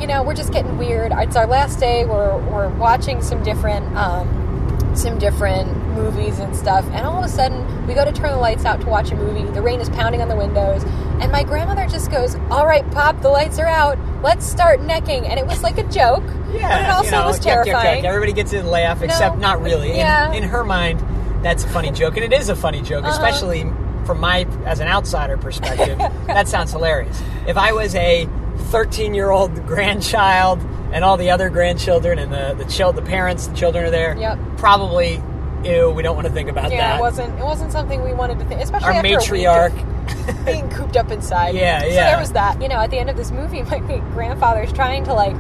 you 0.01 0.09
know, 0.09 0.25
we're 0.25 0.35
just 0.35 0.53
getting 0.53 0.77
weird. 0.79 1.13
It's 1.15 1.37
our 1.37 1.47
last 1.47 1.79
day. 1.79 2.05
We're 2.05 2.37
we're 2.51 2.69
watching 2.71 3.23
some 3.23 3.41
different 3.45 3.87
um, 3.97 4.27
some 4.99 5.19
different 5.19 5.69
movies 5.89 6.39
and 6.39 6.55
stuff, 6.57 6.85
and 6.93 7.07
all 7.07 7.19
of 7.19 7.25
a 7.25 7.29
sudden 7.29 7.87
we 7.87 7.95
go 7.95 8.05
to 8.05 8.13
turn 8.13 8.31
the 8.33 8.39
lights 8.39 8.65
out 8.65 8.81
to 8.83 8.87
watch 8.87 9.11
a 9.11 9.17
movie. 9.17 9.45
The 9.53 9.63
rain 9.63 9.81
is 9.81 9.89
pounding 9.91 10.21
on 10.23 10.29
the 10.29 10.37
windows, 10.37 10.83
and 11.21 11.31
my 11.31 11.43
grandmother 11.43 11.87
just 11.87 12.11
goes, 12.11 12.37
"All 12.51 12.67
right, 12.67 12.89
Pop, 12.93 13.21
the 13.21 13.29
lights 13.29 13.59
are 13.59 13.67
out. 13.67 13.99
Let's 14.23 14.47
start 14.47 14.81
necking." 14.83 15.27
And 15.27 15.39
it 15.39 15.47
was 15.47 15.63
like 15.63 15.79
a 15.79 15.85
joke, 15.85 16.25
Yeah, 16.53 16.69
but 16.69 16.81
it 16.83 16.91
also 16.91 17.05
you 17.05 17.11
know, 17.13 17.27
was 17.27 17.39
yuck, 17.41 17.43
yuck, 17.43 17.59
yuck. 17.61 17.65
terrifying. 17.65 18.07
Everybody 18.07 18.33
gets 18.33 18.53
a 18.53 18.63
laugh, 18.63 19.03
except 19.03 19.39
not 19.39 19.63
really. 19.63 19.91
In- 19.93 19.97
Yeah. 19.97 20.33
In, 20.33 20.43
her 20.45 20.65
mind, 20.65 21.03
that's 21.43 21.65
a 21.65 21.69
funny 21.69 21.91
joke, 21.91 22.17
and 22.17 22.25
it 22.25 22.33
is 22.33 22.49
a 22.49 22.57
funny 22.57 22.83
joke, 22.83 23.05
Uh-huh. 23.05 23.13
especially 23.13 23.71
from 24.05 24.21
my 24.21 24.47
as 24.67 24.81
an 24.81 24.89
outsider 24.89 25.37
perspective. 25.37 25.99
that 26.27 26.47
sounds 26.49 26.73
hilarious. 26.73 27.23
If 27.47 27.57
I 27.57 27.73
was 27.73 27.95
a 27.95 28.29
13 28.71 29.15
year 29.15 29.31
old 29.31 29.67
grandchild 29.67 30.61
and 30.95 31.05
all 31.05 31.17
the 31.19 31.31
other 31.31 31.51
grandchildren 31.51 32.19
and 32.19 32.33
the 32.33 32.55
the 32.57 32.71
child, 32.71 32.97
the 32.97 33.03
parents, 33.03 33.49
the 33.49 33.55
children 33.57 33.85
are 33.85 33.91
there. 33.91 34.17
Yep. 34.17 34.39
Probably, 34.57 35.21
ew. 35.65 35.91
We 35.91 36.03
don't 36.03 36.15
want 36.15 36.29
to 36.29 36.33
think 36.33 36.49
about 36.49 36.71
yeah, 36.71 36.93
that. 36.93 36.99
it 36.99 37.01
wasn't. 37.01 37.39
It 37.39 37.45
wasn't 37.45 37.73
something 37.73 38.03
we 38.03 38.15
wanted 38.15 38.39
to 38.39 38.45
think, 38.47 38.61
especially 38.63 38.87
Our 38.87 38.93
after 38.95 39.09
a 39.09 39.11
week 39.11 39.47
of 39.47 39.73
matriarch. 39.73 40.45
being 40.47 40.71
cooped 40.71 40.97
up 40.97 41.11
inside. 41.11 41.55
Yeah, 41.65 41.81
So 41.81 41.87
yeah. 41.89 42.11
there 42.11 42.19
was 42.21 42.33
that. 42.33 42.63
You 42.63 42.69
know, 42.69 42.77
at 42.77 42.91
the 42.91 42.99
end 42.99 43.11
of 43.11 43.17
this 43.17 43.31
movie, 43.33 43.63
my 43.71 43.79
grandfather's 44.15 44.73
trying 44.73 45.05
to 45.05 45.13
like 45.15 45.37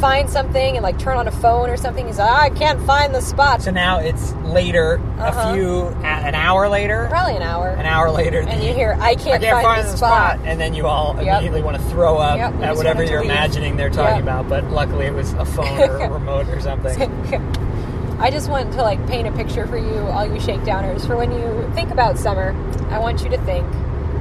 find 0.00 0.28
something 0.30 0.76
and 0.76 0.82
like 0.82 0.98
turn 0.98 1.16
on 1.16 1.28
a 1.28 1.30
phone 1.30 1.68
or 1.70 1.76
something. 1.76 2.06
He's 2.06 2.18
like, 2.18 2.30
"Ah, 2.30 2.40
I 2.42 2.50
can't 2.50 2.80
find 2.86 3.14
the 3.14 3.20
spot. 3.20 3.62
So 3.62 3.70
now 3.70 3.98
it's 3.98 4.32
later, 4.44 5.00
Uh-huh. 5.18 5.50
a 5.50 5.54
few, 5.54 5.86
an 6.02 6.34
hour 6.34 6.68
later, 6.68 7.06
Probably 7.10 7.36
an 7.36 7.42
hour. 7.42 7.68
an 7.68 7.86
hour 7.86 8.10
later, 8.10 8.40
and 8.40 8.60
the- 8.60 8.66
you 8.66 8.72
hear, 8.72 8.96
I 9.00 9.10
I 9.10 9.14
can't, 9.14 9.42
can't 9.42 9.62
find, 9.62 9.86
the 9.86 9.96
spot. 9.96 10.38
and 10.44 10.60
then 10.60 10.74
you 10.74 10.86
all 10.86 11.14
Yep. 11.16 11.26
immediately 11.26 11.62
want 11.62 11.76
to 11.76 11.82
throw 11.84 12.16
up 12.18 12.38
Yep, 12.38 12.54
at 12.62 12.76
whatever 12.76 13.02
you're 13.04 13.20
leave. 13.20 13.30
imagining 13.30 13.76
they're 13.76 13.90
talking 13.90 14.16
Yep. 14.16 14.22
about. 14.24 14.48
But 14.48 14.70
luckily, 14.70 15.06
it 15.06 15.14
was 15.14 15.32
a 15.34 15.44
phone 15.44 15.80
or 15.80 15.98
a 15.98 16.10
remote 16.10 16.48
or 16.48 16.60
something. 16.60 17.10
I 18.20 18.30
just 18.30 18.50
want 18.50 18.72
to 18.72 18.82
like 18.82 19.04
paint 19.06 19.28
a 19.28 19.32
picture 19.32 19.66
for 19.66 19.78
you, 19.78 20.06
all 20.12 20.26
you 20.26 20.40
shakedowners, 20.40 21.06
for 21.06 21.16
when 21.16 21.30
you 21.32 21.70
think 21.74 21.90
about 21.90 22.18
summer. 22.18 22.54
I 22.90 22.98
want 22.98 23.22
you 23.22 23.30
to 23.30 23.38
think 23.38 23.66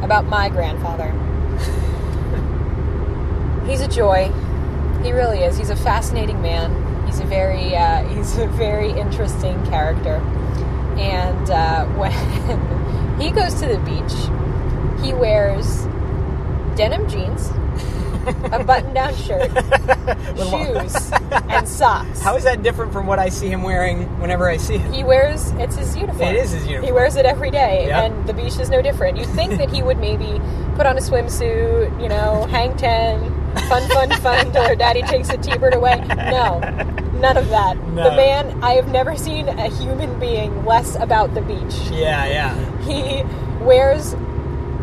about 0.03 0.25
my 0.25 0.49
grandfather. 0.49 1.13
He's 3.65 3.81
a 3.81 3.87
joy. 3.87 4.31
He 5.03 5.11
really 5.11 5.39
is. 5.39 5.57
He's 5.57 5.69
a 5.69 5.75
fascinating 5.75 6.41
man. 6.41 7.05
He's 7.05 7.19
a 7.19 7.25
very 7.25 7.75
uh, 7.75 8.03
he's 8.15 8.37
a 8.37 8.47
very 8.47 8.91
interesting 8.91 9.63
character. 9.67 10.15
And 10.97 11.49
uh, 11.49 11.85
when 11.97 13.19
he 13.19 13.31
goes 13.31 13.53
to 13.55 13.67
the 13.67 13.79
beach, 13.79 15.03
he 15.05 15.13
wears 15.13 15.85
denim 16.75 17.07
jeans, 17.09 17.47
a 18.51 18.63
button-down 18.67 19.15
shirt, 19.15 19.49
shoes, 20.49 21.11
and 21.49 21.67
socks. 21.67 22.21
How 22.21 22.35
is 22.35 22.43
that 22.43 22.63
different 22.63 22.91
from 22.91 23.07
what 23.07 23.17
I 23.17 23.29
see 23.29 23.47
him 23.47 23.63
wearing 23.63 24.03
whenever 24.19 24.49
I 24.49 24.57
see 24.57 24.77
him? 24.77 24.91
He 24.91 25.03
wears 25.05 25.51
it's 25.51 25.77
his 25.77 25.95
uniform. 25.95 26.27
It 26.29 26.35
is 26.35 26.51
his 26.51 26.63
uniform. 26.67 26.85
He 26.85 26.91
wears 26.91 27.15
it 27.15 27.25
every 27.25 27.49
day, 27.51 27.87
Yep. 27.87 28.03
and 28.11 28.27
the 28.27 28.33
beach 28.33 28.57
is 28.59 28.69
no 28.69 28.81
different. 28.81 29.17
You'd 29.17 29.29
think 29.29 29.57
that 29.57 29.69
he 29.69 29.81
would 29.81 29.99
maybe 29.99 30.39
put 30.75 30.85
on 30.85 30.97
a 30.97 31.01
swimsuit, 31.01 32.01
you 32.01 32.09
know, 32.09 32.45
hang 32.49 32.75
ten, 32.77 33.19
fun, 33.67 33.87
fun, 33.89 34.11
fun, 34.21 34.47
until 34.47 34.63
her 34.67 34.75
daddy 34.75 35.01
takes 35.03 35.27
the 35.29 35.37
T-bird 35.37 35.73
away. 35.73 35.97
No, 36.07 36.59
none 37.19 37.37
of 37.37 37.49
that. 37.49 37.77
No. 37.89 38.09
The 38.09 38.15
man, 38.15 38.63
I 38.63 38.73
have 38.73 38.87
never 38.89 39.15
seen 39.15 39.47
a 39.49 39.69
human 39.69 40.19
being 40.19 40.65
less 40.65 40.95
about 40.95 41.33
the 41.33 41.41
beach. 41.41 41.75
Yeah, 41.91 42.25
yeah. 42.25 42.81
He 42.81 43.23
wears 43.63 44.15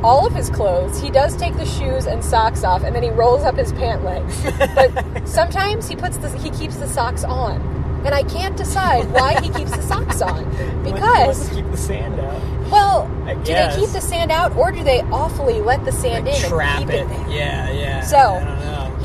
all 0.02 0.26
of 0.26 0.34
his 0.34 0.50
clothes. 0.50 1.00
He 1.00 1.10
does 1.10 1.36
take 1.36 1.56
the 1.56 1.66
shoes 1.66 2.06
and 2.06 2.24
socks 2.24 2.62
off, 2.64 2.84
and 2.84 2.94
then 2.94 3.02
he 3.02 3.10
rolls 3.10 3.42
up 3.44 3.56
his 3.56 3.72
pant 3.72 4.04
legs. 4.04 4.42
but 4.74 5.26
sometimes 5.28 5.88
he 5.88 5.96
puts 5.96 6.16
the 6.18 6.28
he 6.38 6.50
keeps 6.50 6.76
the 6.76 6.86
socks 6.86 7.24
on, 7.24 7.60
and 8.04 8.14
I 8.14 8.22
can't 8.22 8.56
decide 8.56 9.10
why 9.10 9.40
he 9.40 9.48
keeps 9.50 9.74
the 9.74 9.82
socks 9.82 10.20
on 10.20 10.44
He 10.84 10.92
wants 10.92 10.92
because 10.92 11.48
to 11.48 11.54
keep 11.56 11.70
the 11.70 11.76
sand 11.76 12.20
out. 12.20 12.70
well, 12.70 13.08
do 13.42 13.52
they 13.54 13.72
keep 13.74 13.88
the 13.90 14.00
sand 14.00 14.30
out, 14.30 14.54
or 14.56 14.70
do 14.70 14.84
they 14.84 15.00
awfully 15.04 15.60
let 15.62 15.84
the 15.84 15.92
sand 15.92 16.26
Like, 16.26 16.42
in 16.44 16.50
trap 16.50 16.80
and 16.82 16.90
keep 16.90 17.00
it, 17.00 17.08
there? 17.08 17.28
Yeah, 17.30 17.70
yeah. 17.72 18.00
So- 18.02 18.16
I 18.18 18.38
don't 18.38 18.44
know. 18.44 18.55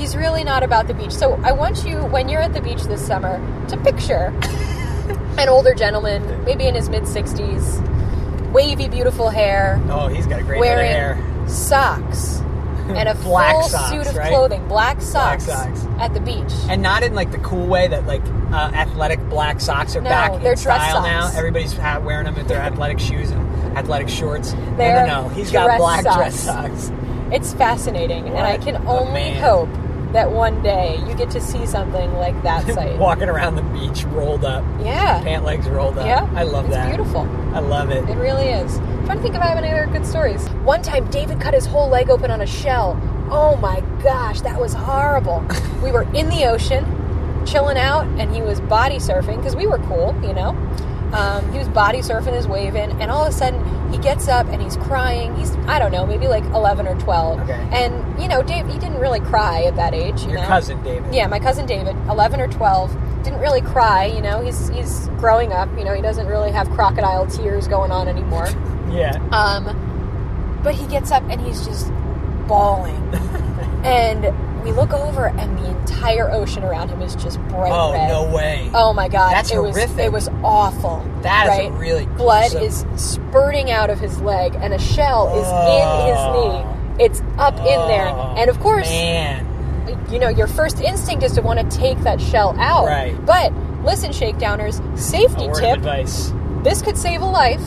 He's 0.01 0.15
really 0.15 0.43
not 0.43 0.63
about 0.63 0.87
the 0.87 0.95
beach. 0.95 1.11
So 1.11 1.33
I 1.43 1.51
want 1.51 1.85
you, 1.85 1.97
when 2.05 2.27
you're 2.27 2.41
at 2.41 2.53
the 2.53 2.61
beach 2.61 2.81
this 2.85 3.05
summer, 3.05 3.37
to 3.67 3.77
picture 3.77 4.33
an 5.37 5.47
older 5.47 5.75
gentleman, 5.75 6.43
maybe 6.43 6.65
in 6.65 6.73
his 6.73 6.89
mid 6.89 7.03
60s, 7.03 8.51
wavy, 8.51 8.87
beautiful 8.87 9.29
hair, 9.29 9.79
Oh, 9.89 10.07
he's 10.07 10.25
got 10.25 10.39
a 10.39 10.43
great 10.43 10.59
wearing 10.59 10.89
hair. 10.89 11.47
socks 11.47 12.39
and 12.89 13.07
a 13.07 13.13
Black 13.13 13.53
full 13.53 13.63
socks, 13.69 13.89
suit 13.91 14.07
of 14.07 14.15
right? 14.15 14.29
clothing, 14.29 14.67
black 14.67 15.03
socks, 15.03 15.45
socks. 15.45 15.85
at 15.99 16.15
the 16.15 16.19
beach. 16.19 16.51
And 16.67 16.81
not 16.81 17.03
in 17.03 17.13
like 17.13 17.31
the 17.31 17.37
cool 17.37 17.67
way 17.67 17.87
that 17.87 18.07
like 18.07 18.23
uh, 18.51 18.71
athletic 18.73 19.19
black 19.29 19.61
socks 19.61 19.95
are 19.95 20.01
No, 20.01 20.09
back 20.09 20.41
they're 20.41 20.53
in 20.53 20.57
style 20.57 21.03
now. 21.03 21.31
Everybody's 21.35 21.75
wearing 21.77 22.25
them 22.25 22.33
with 22.33 22.47
their 22.47 22.59
athletic 22.61 22.99
shoes 22.99 23.29
and 23.29 23.77
athletic 23.77 24.09
shorts. 24.09 24.53
They're 24.77 25.05
no, 25.05 25.21
no, 25.21 25.21
no. 25.27 25.29
He's 25.29 25.51
got 25.51 25.77
black 25.77 26.01
socks. 26.01 26.15
dress 26.17 26.39
socks. 26.39 26.91
It's 27.31 27.53
fascinating, 27.53 28.27
and 28.29 28.39
I 28.39 28.57
can 28.57 28.75
only 28.87 29.35
hope 29.35 29.69
that 30.13 30.31
one 30.31 30.61
day 30.61 30.97
you 31.07 31.15
get 31.15 31.29
to 31.31 31.41
see 31.41 31.65
something 31.65 32.13
like 32.15 32.41
that 32.43 32.65
sight. 32.73 32.97
Walking 32.97 33.29
around 33.29 33.55
the 33.55 33.61
beach 33.63 34.03
rolled 34.05 34.43
up, 34.45 34.63
yeah, 34.83 35.21
pant 35.23 35.43
legs 35.43 35.67
rolled 35.69 35.97
up. 35.97 36.05
yeah, 36.05 36.29
I 36.35 36.43
love 36.43 36.65
it's 36.65 36.73
that. 36.75 36.87
It's 36.89 36.97
beautiful. 36.97 37.21
I 37.55 37.59
love 37.59 37.91
it. 37.91 38.07
It 38.09 38.17
really 38.17 38.47
is. 38.49 38.77
I'm 38.77 39.05
trying 39.05 39.17
to 39.17 39.23
think 39.23 39.35
if 39.35 39.41
I 39.41 39.47
have 39.47 39.57
any 39.57 39.69
other 39.69 39.87
good 39.91 40.05
stories. 40.05 40.47
One 40.63 40.81
time, 40.81 41.09
David 41.09 41.39
cut 41.41 41.53
his 41.53 41.65
whole 41.65 41.89
leg 41.89 42.09
open 42.09 42.31
on 42.31 42.41
a 42.41 42.47
shell. 42.47 42.99
Oh 43.29 43.55
my 43.57 43.81
gosh, 44.03 44.41
that 44.41 44.59
was 44.59 44.73
horrible. 44.73 45.43
we 45.83 45.91
were 45.91 46.03
in 46.13 46.29
the 46.29 46.45
ocean, 46.45 46.85
chilling 47.45 47.77
out, 47.77 48.05
and 48.19 48.33
he 48.33 48.41
was 48.41 48.59
body 48.61 48.97
surfing 48.97 49.37
because 49.37 49.55
we 49.55 49.67
were 49.67 49.79
cool, 49.79 50.13
you 50.21 50.33
know. 50.33 50.51
Um, 51.13 51.51
he 51.51 51.59
was 51.59 51.67
body 51.69 51.99
surfing 51.99 52.33
his 52.33 52.47
wave 52.47 52.75
in, 52.75 52.91
and 53.01 53.11
all 53.11 53.23
of 53.23 53.29
a 53.29 53.31
sudden 53.31 53.91
he 53.91 53.97
gets 53.97 54.27
up 54.27 54.47
and 54.47 54.61
he's 54.61 54.77
crying. 54.77 55.35
He's 55.35 55.51
I 55.67 55.79
don't 55.79 55.91
know, 55.91 56.05
maybe 56.05 56.27
like 56.27 56.43
11 56.45 56.87
or 56.87 56.97
12. 56.99 57.41
Okay. 57.41 57.69
And 57.73 58.21
you 58.21 58.27
know, 58.27 58.41
Dave, 58.41 58.67
he 58.67 58.79
didn't 58.79 58.99
really 58.99 59.19
cry 59.19 59.63
at 59.63 59.75
that 59.75 59.93
age. 59.93 60.21
You 60.21 60.31
Your 60.31 60.41
know? 60.41 60.47
cousin 60.47 60.81
David. 60.83 61.13
Yeah, 61.13 61.27
my 61.27 61.39
cousin 61.39 61.65
David, 61.65 61.95
11 62.09 62.39
or 62.39 62.47
12, 62.47 63.23
didn't 63.23 63.39
really 63.39 63.61
cry. 63.61 64.05
You 64.05 64.21
know, 64.21 64.41
he's 64.41 64.69
he's 64.69 65.07
growing 65.19 65.51
up. 65.51 65.69
You 65.77 65.83
know, 65.83 65.93
he 65.93 66.01
doesn't 66.01 66.27
really 66.27 66.51
have 66.51 66.69
crocodile 66.71 67.27
tears 67.27 67.67
going 67.67 67.91
on 67.91 68.07
anymore. 68.07 68.47
Yeah. 68.91 69.15
Um, 69.31 70.59
but 70.63 70.75
he 70.75 70.85
gets 70.87 71.11
up 71.11 71.23
and 71.29 71.39
he's 71.39 71.65
just 71.65 71.87
bawling. 72.45 72.97
and 73.85 74.25
we 74.63 74.71
look 74.71 74.93
over, 74.93 75.27
and 75.27 75.57
the 75.57 75.69
entire 75.69 76.29
ocean 76.31 76.63
around 76.63 76.89
him 76.89 77.01
is 77.01 77.15
just 77.15 77.39
bright 77.47 77.71
Oh 77.71 77.93
red. 77.93 78.07
no 78.09 78.33
way. 78.33 78.69
Oh 78.73 78.93
my 78.93 79.07
god! 79.07 79.33
That's 79.33 79.51
it 79.51 79.57
was 79.61 79.75
horrific. 79.75 79.97
it 80.05 80.11
was 80.11 80.29
awful. 80.43 81.03
That 81.21 81.43
is 81.45 81.49
right? 81.71 81.79
really 81.79 82.05
blood 82.05 82.53
is 82.55 82.85
spurting 82.95 83.71
out 83.71 83.89
of 83.89 83.99
his 83.99 84.19
leg, 84.21 84.55
and 84.55 84.73
a 84.73 84.79
shell 84.79 85.27
is 85.39 85.45
Oh. 85.47 85.77
in 85.77 86.07
his 86.07 86.17
oh. 86.19 86.33
knee. 86.97 87.03
It's 87.05 87.21
up 87.37 87.57
in 87.57 87.87
there, 87.87 88.07
Oh, 88.09 88.35
and 88.37 88.49
of 88.49 88.59
course, 88.59 88.89
man. 88.89 89.47
you 90.11 90.19
know, 90.19 90.29
your 90.29 90.47
first 90.47 90.79
instinct 90.81 91.23
is 91.23 91.31
to 91.33 91.41
want 91.41 91.59
to 91.59 91.77
take 91.77 91.97
that 92.01 92.21
shell 92.21 92.55
out. 92.59 92.85
Right. 92.85 93.15
But 93.25 93.51
listen, 93.83 94.11
shakedowners, 94.11 94.81
safety 94.97 95.47
tip: 95.55 95.77
advice. 95.77 96.31
this 96.63 96.81
could 96.81 96.97
save 96.97 97.21
a 97.21 97.25
life 97.25 97.61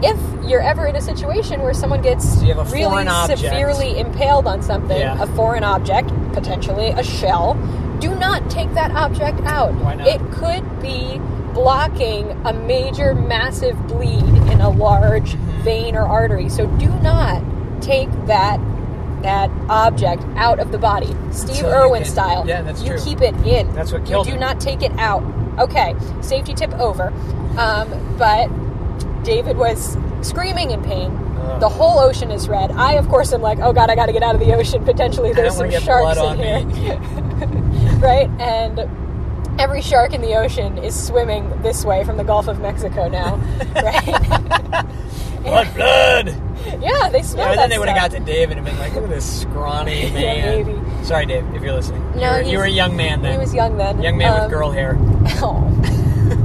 if 0.00 0.16
you're 0.48 0.60
ever 0.62 0.86
in 0.86 0.94
a 0.94 1.00
situation 1.00 1.60
where 1.60 1.74
someone 1.74 2.00
gets 2.00 2.38
So 2.38 2.42
you 2.46 2.54
have 2.54 2.70
a 2.70 2.72
really 2.72 3.06
object. 3.08 3.40
severely 3.40 3.98
impaled 3.98 4.46
on 4.46 4.62
something, 4.62 4.96
Yeah. 4.96 5.20
a 5.20 5.26
foreign 5.26 5.64
object, 5.64 6.10
potentially 6.38 6.88
a 6.90 7.02
shell. 7.02 7.54
Do 8.00 8.14
not 8.14 8.48
take 8.50 8.72
that 8.74 8.90
object 8.92 9.40
out. 9.40 9.74
Why 9.74 9.94
not? 9.94 10.06
It 10.06 10.20
could 10.32 10.64
be 10.80 11.18
blocking 11.52 12.30
a 12.46 12.52
major, 12.52 13.14
massive 13.14 13.76
bleed 13.88 14.22
in 14.52 14.60
a 14.60 14.70
large 14.70 15.34
Mm-hmm. 15.34 15.62
vein 15.64 15.96
or 15.96 16.02
artery. 16.06 16.48
So 16.48 16.66
do 16.78 16.88
not 17.00 17.42
take 17.82 18.08
that 18.26 18.60
that 19.22 19.50
object 19.68 20.22
out 20.36 20.60
of 20.60 20.70
the 20.70 20.78
body, 20.78 21.12
Steve 21.32 21.56
Until 21.64 21.72
Irwin 21.74 22.02
can- 22.04 22.12
style. 22.12 22.44
yeah, 22.46 22.62
that's 22.62 22.80
you 22.82 22.90
true. 22.92 23.00
keep 23.04 23.20
it 23.20 23.34
in. 23.44 23.74
That's 23.74 23.90
what 23.92 24.02
you 24.02 24.06
killed 24.06 24.26
do 24.28 24.34
him. 24.34 24.40
not 24.40 24.60
take 24.60 24.80
it 24.82 24.92
out. 24.96 25.24
Okay, 25.58 25.96
safety 26.20 26.54
tip 26.54 26.72
over. 26.78 27.12
Um, 27.58 27.88
but 28.16 28.46
David 29.24 29.56
was 29.56 29.96
screaming 30.22 30.70
in 30.72 30.82
pain. 30.82 31.10
Ugh. 31.12 31.60
The 31.60 31.68
whole 31.68 31.98
ocean 31.98 32.30
is 32.30 32.48
red. 32.48 32.70
I, 32.72 32.94
of 32.94 33.08
course, 33.08 33.32
am 33.32 33.40
like, 33.42 33.58
oh 33.60 33.72
god, 33.72 33.90
I 33.90 33.94
got 33.94 34.06
to 34.06 34.12
get 34.12 34.22
out 34.22 34.34
of 34.34 34.40
the 34.40 34.54
ocean. 34.54 34.84
Potentially, 34.84 35.32
there's 35.32 35.54
some 35.56 35.68
want 35.68 35.72
to 35.72 35.78
get 35.78 35.86
sharks 35.86 36.18
in 36.18 36.70
here, 36.70 36.98
right? 38.00 38.28
And 38.40 38.80
every 39.60 39.80
shark 39.82 40.14
in 40.14 40.20
the 40.20 40.34
ocean 40.36 40.78
is 40.78 40.94
swimming 41.06 41.50
this 41.62 41.84
way 41.84 42.04
from 42.04 42.16
the 42.16 42.24
Gulf 42.24 42.48
of 42.48 42.60
Mexico 42.60 43.08
now, 43.08 43.36
right? 43.74 44.84
blood, 45.42 45.74
blood. 45.74 46.28
yeah, 46.82 47.08
they 47.10 47.22
smell 47.22 47.46
Yeah, 47.48 47.54
that 47.54 47.56
then 47.56 47.70
they 47.70 47.78
would 47.78 47.88
have 47.88 47.96
got 47.96 48.10
to 48.12 48.20
David 48.20 48.56
and 48.58 48.66
been 48.66 48.78
like, 48.78 48.94
"Look 48.94 49.04
at 49.04 49.10
this 49.10 49.40
scrawny 49.42 50.08
Yeah, 50.08 50.12
man." 50.12 50.66
maybe. 50.66 51.04
Sorry, 51.04 51.26
Dave, 51.26 51.44
if 51.54 51.62
you're 51.62 51.72
listening. 51.72 52.02
No, 52.16 52.36
you, 52.38 52.42
were, 52.44 52.50
you 52.50 52.58
were 52.58 52.64
a 52.64 52.68
young 52.70 52.96
man 52.96 53.22
then. 53.22 53.32
He 53.32 53.38
was 53.38 53.54
young 53.54 53.76
then. 53.78 54.02
young 54.02 54.18
man 54.18 54.32
Um, 54.34 54.40
with 54.42 54.50
girl 54.50 54.70
hair. 54.70 54.96
Oh, 55.40 55.64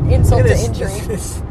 insult 0.10 0.44
to 0.44 0.48
this, 0.48 0.66
injury. 0.68 0.88
This, 0.90 1.08
this 1.08 1.42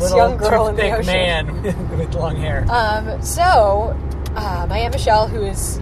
This 0.00 0.14
young 0.14 0.36
girl 0.36 0.66
in 0.68 0.76
the 0.76 0.90
ocean. 0.90 1.06
man 1.06 1.62
with, 1.98 2.14
long 2.14 2.36
hair. 2.36 2.66
Um, 2.70 3.22
so, 3.22 3.96
uh, 4.34 4.66
my 4.68 4.78
Aunt 4.78 4.92
Michelle, 4.94 5.28
who 5.28 5.42
is 5.42 5.80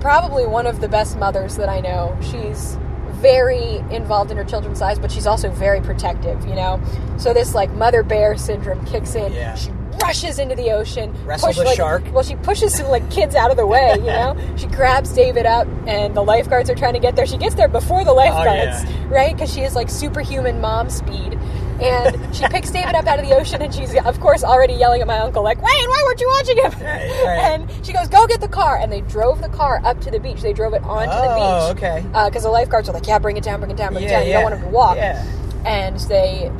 probably 0.00 0.46
one 0.46 0.66
of 0.66 0.80
the 0.80 0.88
best 0.88 1.16
mothers 1.18 1.56
that 1.56 1.68
I 1.68 1.80
know, 1.80 2.16
she's 2.20 2.76
very 3.14 3.76
involved 3.90 4.30
in 4.30 4.36
her 4.36 4.44
children's 4.44 4.80
lives, 4.80 4.98
but 4.98 5.10
she's 5.10 5.26
also 5.26 5.48
very 5.50 5.80
protective, 5.80 6.46
you 6.46 6.54
know? 6.54 6.80
So, 7.16 7.32
this 7.32 7.54
like 7.54 7.70
mother 7.72 8.02
bear 8.02 8.36
syndrome 8.36 8.84
kicks 8.86 9.14
in. 9.14 9.32
Yeah. 9.32 9.54
She 9.54 9.70
rushes 10.02 10.38
into 10.38 10.54
the 10.56 10.70
ocean. 10.72 11.14
Wrestles 11.24 11.56
a 11.56 11.62
like- 11.62 11.76
shark. 11.76 12.02
Well, 12.12 12.24
she 12.24 12.36
pushes 12.36 12.74
some 12.76 12.88
like 12.88 13.08
kids 13.10 13.34
out 13.34 13.50
of 13.50 13.56
the 13.56 13.66
way, 13.66 13.94
you 13.96 14.04
know? 14.06 14.36
she 14.56 14.66
grabs 14.66 15.12
David 15.14 15.46
up, 15.46 15.66
and 15.86 16.14
the 16.14 16.22
lifeguards 16.22 16.68
are 16.68 16.74
trying 16.74 16.94
to 16.94 16.98
get 17.00 17.16
there. 17.16 17.26
She 17.26 17.38
gets 17.38 17.54
there 17.54 17.68
before 17.68 18.04
the 18.04 18.12
lifeguards, 18.12 18.84
Oh, 18.84 18.90
yeah. 18.90 19.08
right? 19.08 19.34
Because 19.34 19.52
she 19.54 19.62
is 19.62 19.74
like 19.74 19.88
superhuman 19.88 20.60
mom 20.60 20.90
speed. 20.90 21.38
And 21.80 22.34
she 22.36 22.46
picks 22.48 22.70
David 22.70 22.94
up 22.94 23.06
out 23.06 23.18
of 23.18 23.26
the 23.26 23.34
ocean, 23.36 23.60
and 23.62 23.74
she's, 23.74 23.94
of 24.04 24.20
course, 24.20 24.44
already 24.44 24.74
yelling 24.74 25.00
at 25.00 25.06
my 25.06 25.18
uncle, 25.18 25.42
like, 25.42 25.60
Wayne, 25.60 25.88
why 25.88 26.02
weren't 26.04 26.20
you 26.20 26.28
watching 26.28 26.56
him? 26.56 26.70
Right, 26.72 27.24
right. 27.24 27.38
And 27.60 27.86
she 27.86 27.92
goes, 27.92 28.08
Go 28.08 28.26
get 28.26 28.40
the 28.40 28.48
car. 28.48 28.76
And 28.78 28.92
they 28.92 29.00
drove 29.02 29.42
the 29.42 29.48
car 29.48 29.80
up 29.84 30.00
to 30.02 30.10
the 30.10 30.20
beach. 30.20 30.40
They 30.40 30.52
drove 30.52 30.72
it 30.74 30.82
onto 30.84 31.12
Oh, 31.12 31.68
the 31.68 31.74
beach. 31.74 31.82
okay. 31.84 32.26
Because 32.26 32.44
the 32.44 32.50
lifeguards 32.50 32.88
are 32.88 32.92
like, 32.92 33.06
Yeah, 33.06 33.18
bring 33.18 33.36
it 33.36 33.42
down, 33.44 33.58
bring 33.60 33.70
it 33.72 33.76
down, 33.76 33.92
bring 33.92 34.04
it 34.04 34.08
Yeah, 34.10 34.18
down. 34.18 34.26
You 34.26 34.32
yeah. 34.32 34.40
don't 34.40 34.50
want 34.50 34.54
him 34.62 34.68
to 34.68 34.74
walk. 34.74 34.96
Yeah. 34.96 35.24
And 35.66 35.98
they 36.00 36.50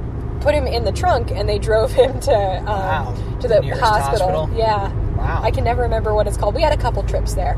put 0.41 0.55
him 0.55 0.67
in 0.67 0.85
the 0.85 0.93
trunk, 0.93 1.31
and 1.31 1.49
they 1.49 1.59
drove 1.59 1.93
him 2.03 2.19
to, 2.21 2.35
um, 2.59 2.65
Wow. 2.67 3.15
to 3.41 3.49
The 3.49 3.61
the 3.61 3.77
hospital. 3.81 4.29
hospital? 4.29 4.51
Yeah. 4.57 4.93
Wow. 5.17 5.41
I 5.43 5.51
can 5.53 5.65
never 5.65 5.83
remember 5.83 6.13
what 6.15 6.27
it's 6.27 6.37
called. 6.37 6.55
We 6.55 6.63
had 6.63 6.73
a 6.73 6.77
couple 6.77 7.03
trips 7.05 7.35
there. 7.35 7.57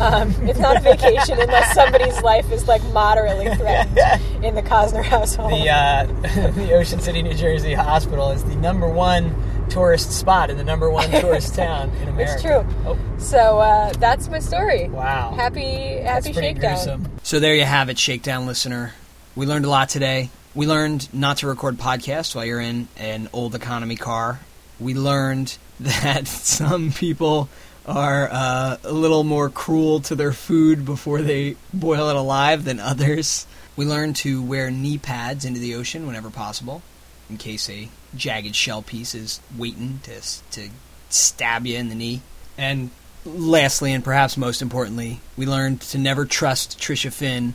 Um, 0.00 0.30
it's 0.48 0.58
not 0.58 0.76
a 0.76 0.80
vacation 0.80 1.38
unless 1.40 1.74
somebody's 1.74 2.20
life 2.22 2.50
is 2.52 2.66
like 2.68 2.82
moderately 2.92 3.54
threatened 3.54 3.96
in 4.44 4.54
the 4.54 4.62
Cosner 4.62 5.02
household. 5.04 5.52
The 5.52 5.68
uh, 5.70 6.04
the 6.52 6.72
Ocean 6.74 7.00
City, 7.00 7.22
New 7.22 7.34
Jersey 7.34 7.74
hospital 7.74 8.30
is 8.30 8.42
the 8.44 8.56
number 8.56 8.88
one 8.88 9.34
tourist 9.68 10.10
spot 10.12 10.50
in 10.50 10.56
the 10.58 10.64
number 10.64 10.90
one 10.90 11.10
tourist 11.20 11.54
town 11.54 11.90
in 12.02 12.08
America. 12.08 12.32
It's 12.34 12.42
true. 12.42 12.66
Oh, 12.86 12.98
So 13.18 13.58
uh, 13.60 13.92
that's 13.94 14.28
my 14.28 14.38
story. 14.38 14.88
wow. 14.88 15.32
Happy, 15.34 15.96
happy 15.98 16.32
pretty 16.32 16.48
shakedown. 16.48 16.74
gruesome. 16.74 17.08
So 17.22 17.40
there 17.40 17.54
you 17.54 17.64
have 17.64 17.88
it, 17.88 17.98
Shakedown 17.98 18.46
listener. 18.46 18.92
We 19.34 19.46
learned 19.46 19.64
a 19.64 19.70
lot 19.70 19.88
today. 19.88 20.30
We 20.54 20.66
learned 20.66 21.12
not 21.14 21.38
to 21.38 21.46
record 21.46 21.78
podcasts 21.78 22.34
while 22.34 22.44
you're 22.44 22.60
in 22.60 22.88
an 22.98 23.30
old 23.32 23.54
economy 23.54 23.96
car. 23.96 24.40
We 24.78 24.92
learned 24.94 25.56
that 25.80 26.26
some 26.28 26.92
people 26.92 27.48
are 27.86 28.28
uh, 28.30 28.76
a 28.84 28.92
little 28.92 29.24
more 29.24 29.50
cruel 29.50 30.00
to 30.00 30.14
their 30.14 30.32
food 30.32 30.84
before 30.84 31.22
they 31.22 31.56
boil 31.72 32.08
it 32.08 32.16
alive 32.16 32.64
than 32.64 32.78
others. 32.78 33.46
We 33.76 33.86
learned 33.86 34.16
to 34.16 34.42
wear 34.42 34.70
knee 34.70 34.98
pads 34.98 35.44
into 35.44 35.58
the 35.58 35.74
ocean 35.74 36.06
whenever 36.06 36.30
possible, 36.30 36.82
in 37.30 37.38
case 37.38 37.68
a 37.70 37.88
jagged 38.14 38.54
shell 38.54 38.82
piece 38.82 39.14
is 39.14 39.40
waiting 39.56 40.00
to 40.04 40.20
to 40.52 40.68
stab 41.08 41.66
you 41.66 41.78
in 41.78 41.88
the 41.88 41.94
knee. 41.94 42.20
And 42.58 42.90
lastly, 43.24 43.92
and 43.92 44.04
perhaps 44.04 44.36
most 44.36 44.62
importantly, 44.62 45.20
we 45.36 45.46
learned 45.46 45.80
to 45.82 45.98
never 45.98 46.24
trust 46.24 46.78
Tricia 46.78 47.12
Finn 47.12 47.54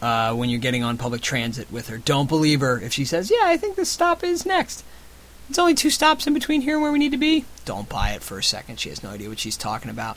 uh, 0.00 0.34
when 0.34 0.48
you're 0.48 0.60
getting 0.60 0.82
on 0.82 0.98
public 0.98 1.20
transit 1.20 1.70
with 1.70 1.88
her. 1.88 1.98
Don't 1.98 2.28
believe 2.28 2.60
her 2.60 2.80
if 2.80 2.92
she 2.92 3.04
says, 3.04 3.30
"Yeah, 3.30 3.44
I 3.44 3.56
think 3.56 3.76
this 3.76 3.90
stop 3.90 4.24
is 4.24 4.46
next." 4.46 4.84
It's 5.48 5.58
only 5.58 5.74
two 5.74 5.90
stops 5.90 6.26
in 6.26 6.32
between 6.32 6.62
here 6.62 6.74
and 6.74 6.82
where 6.82 6.92
we 6.92 6.98
need 6.98 7.12
to 7.12 7.18
be. 7.18 7.44
Don't 7.64 7.88
buy 7.88 8.10
it 8.10 8.22
for 8.22 8.38
a 8.38 8.42
second. 8.42 8.80
She 8.80 8.90
has 8.90 9.02
no 9.02 9.10
idea 9.10 9.28
what 9.28 9.38
she's 9.38 9.56
talking 9.56 9.90
about. 9.90 10.16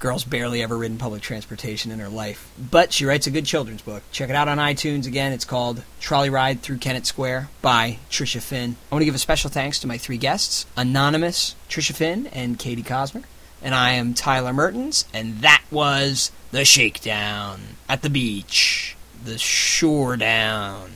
Girl's 0.00 0.24
barely 0.24 0.62
ever 0.62 0.76
ridden 0.76 0.96
public 0.96 1.22
transportation 1.22 1.90
in 1.90 1.98
her 1.98 2.08
life. 2.08 2.52
But 2.58 2.92
she 2.92 3.04
writes 3.04 3.26
a 3.26 3.32
good 3.32 3.46
children's 3.46 3.82
book. 3.82 4.04
Check 4.12 4.30
it 4.30 4.36
out 4.36 4.46
on 4.46 4.58
iTunes. 4.58 5.08
Again, 5.08 5.32
it's 5.32 5.44
called 5.44 5.82
Trolley 6.00 6.30
Ride 6.30 6.62
Through 6.62 6.78
Kennett 6.78 7.04
Square 7.04 7.48
by 7.62 7.98
Tricia 8.08 8.40
Finn. 8.40 8.76
I 8.90 8.94
want 8.94 9.00
to 9.02 9.06
give 9.06 9.16
a 9.16 9.18
special 9.18 9.50
thanks 9.50 9.80
to 9.80 9.88
my 9.88 9.98
three 9.98 10.18
guests 10.18 10.66
Anonymous, 10.76 11.56
Tricia 11.68 11.94
Finn, 11.94 12.28
and 12.28 12.58
Katie 12.58 12.84
Cosner. 12.84 13.24
And 13.60 13.74
I 13.74 13.92
am 13.92 14.14
Tyler 14.14 14.52
Mertens, 14.52 15.04
and 15.12 15.38
that 15.38 15.64
was 15.68 16.30
the 16.52 16.64
Shakedown 16.64 17.60
at 17.88 18.02
the 18.02 18.10
beach. 18.10 18.96
The 19.24 19.36
Shore 19.36 20.16
Down. 20.16 20.92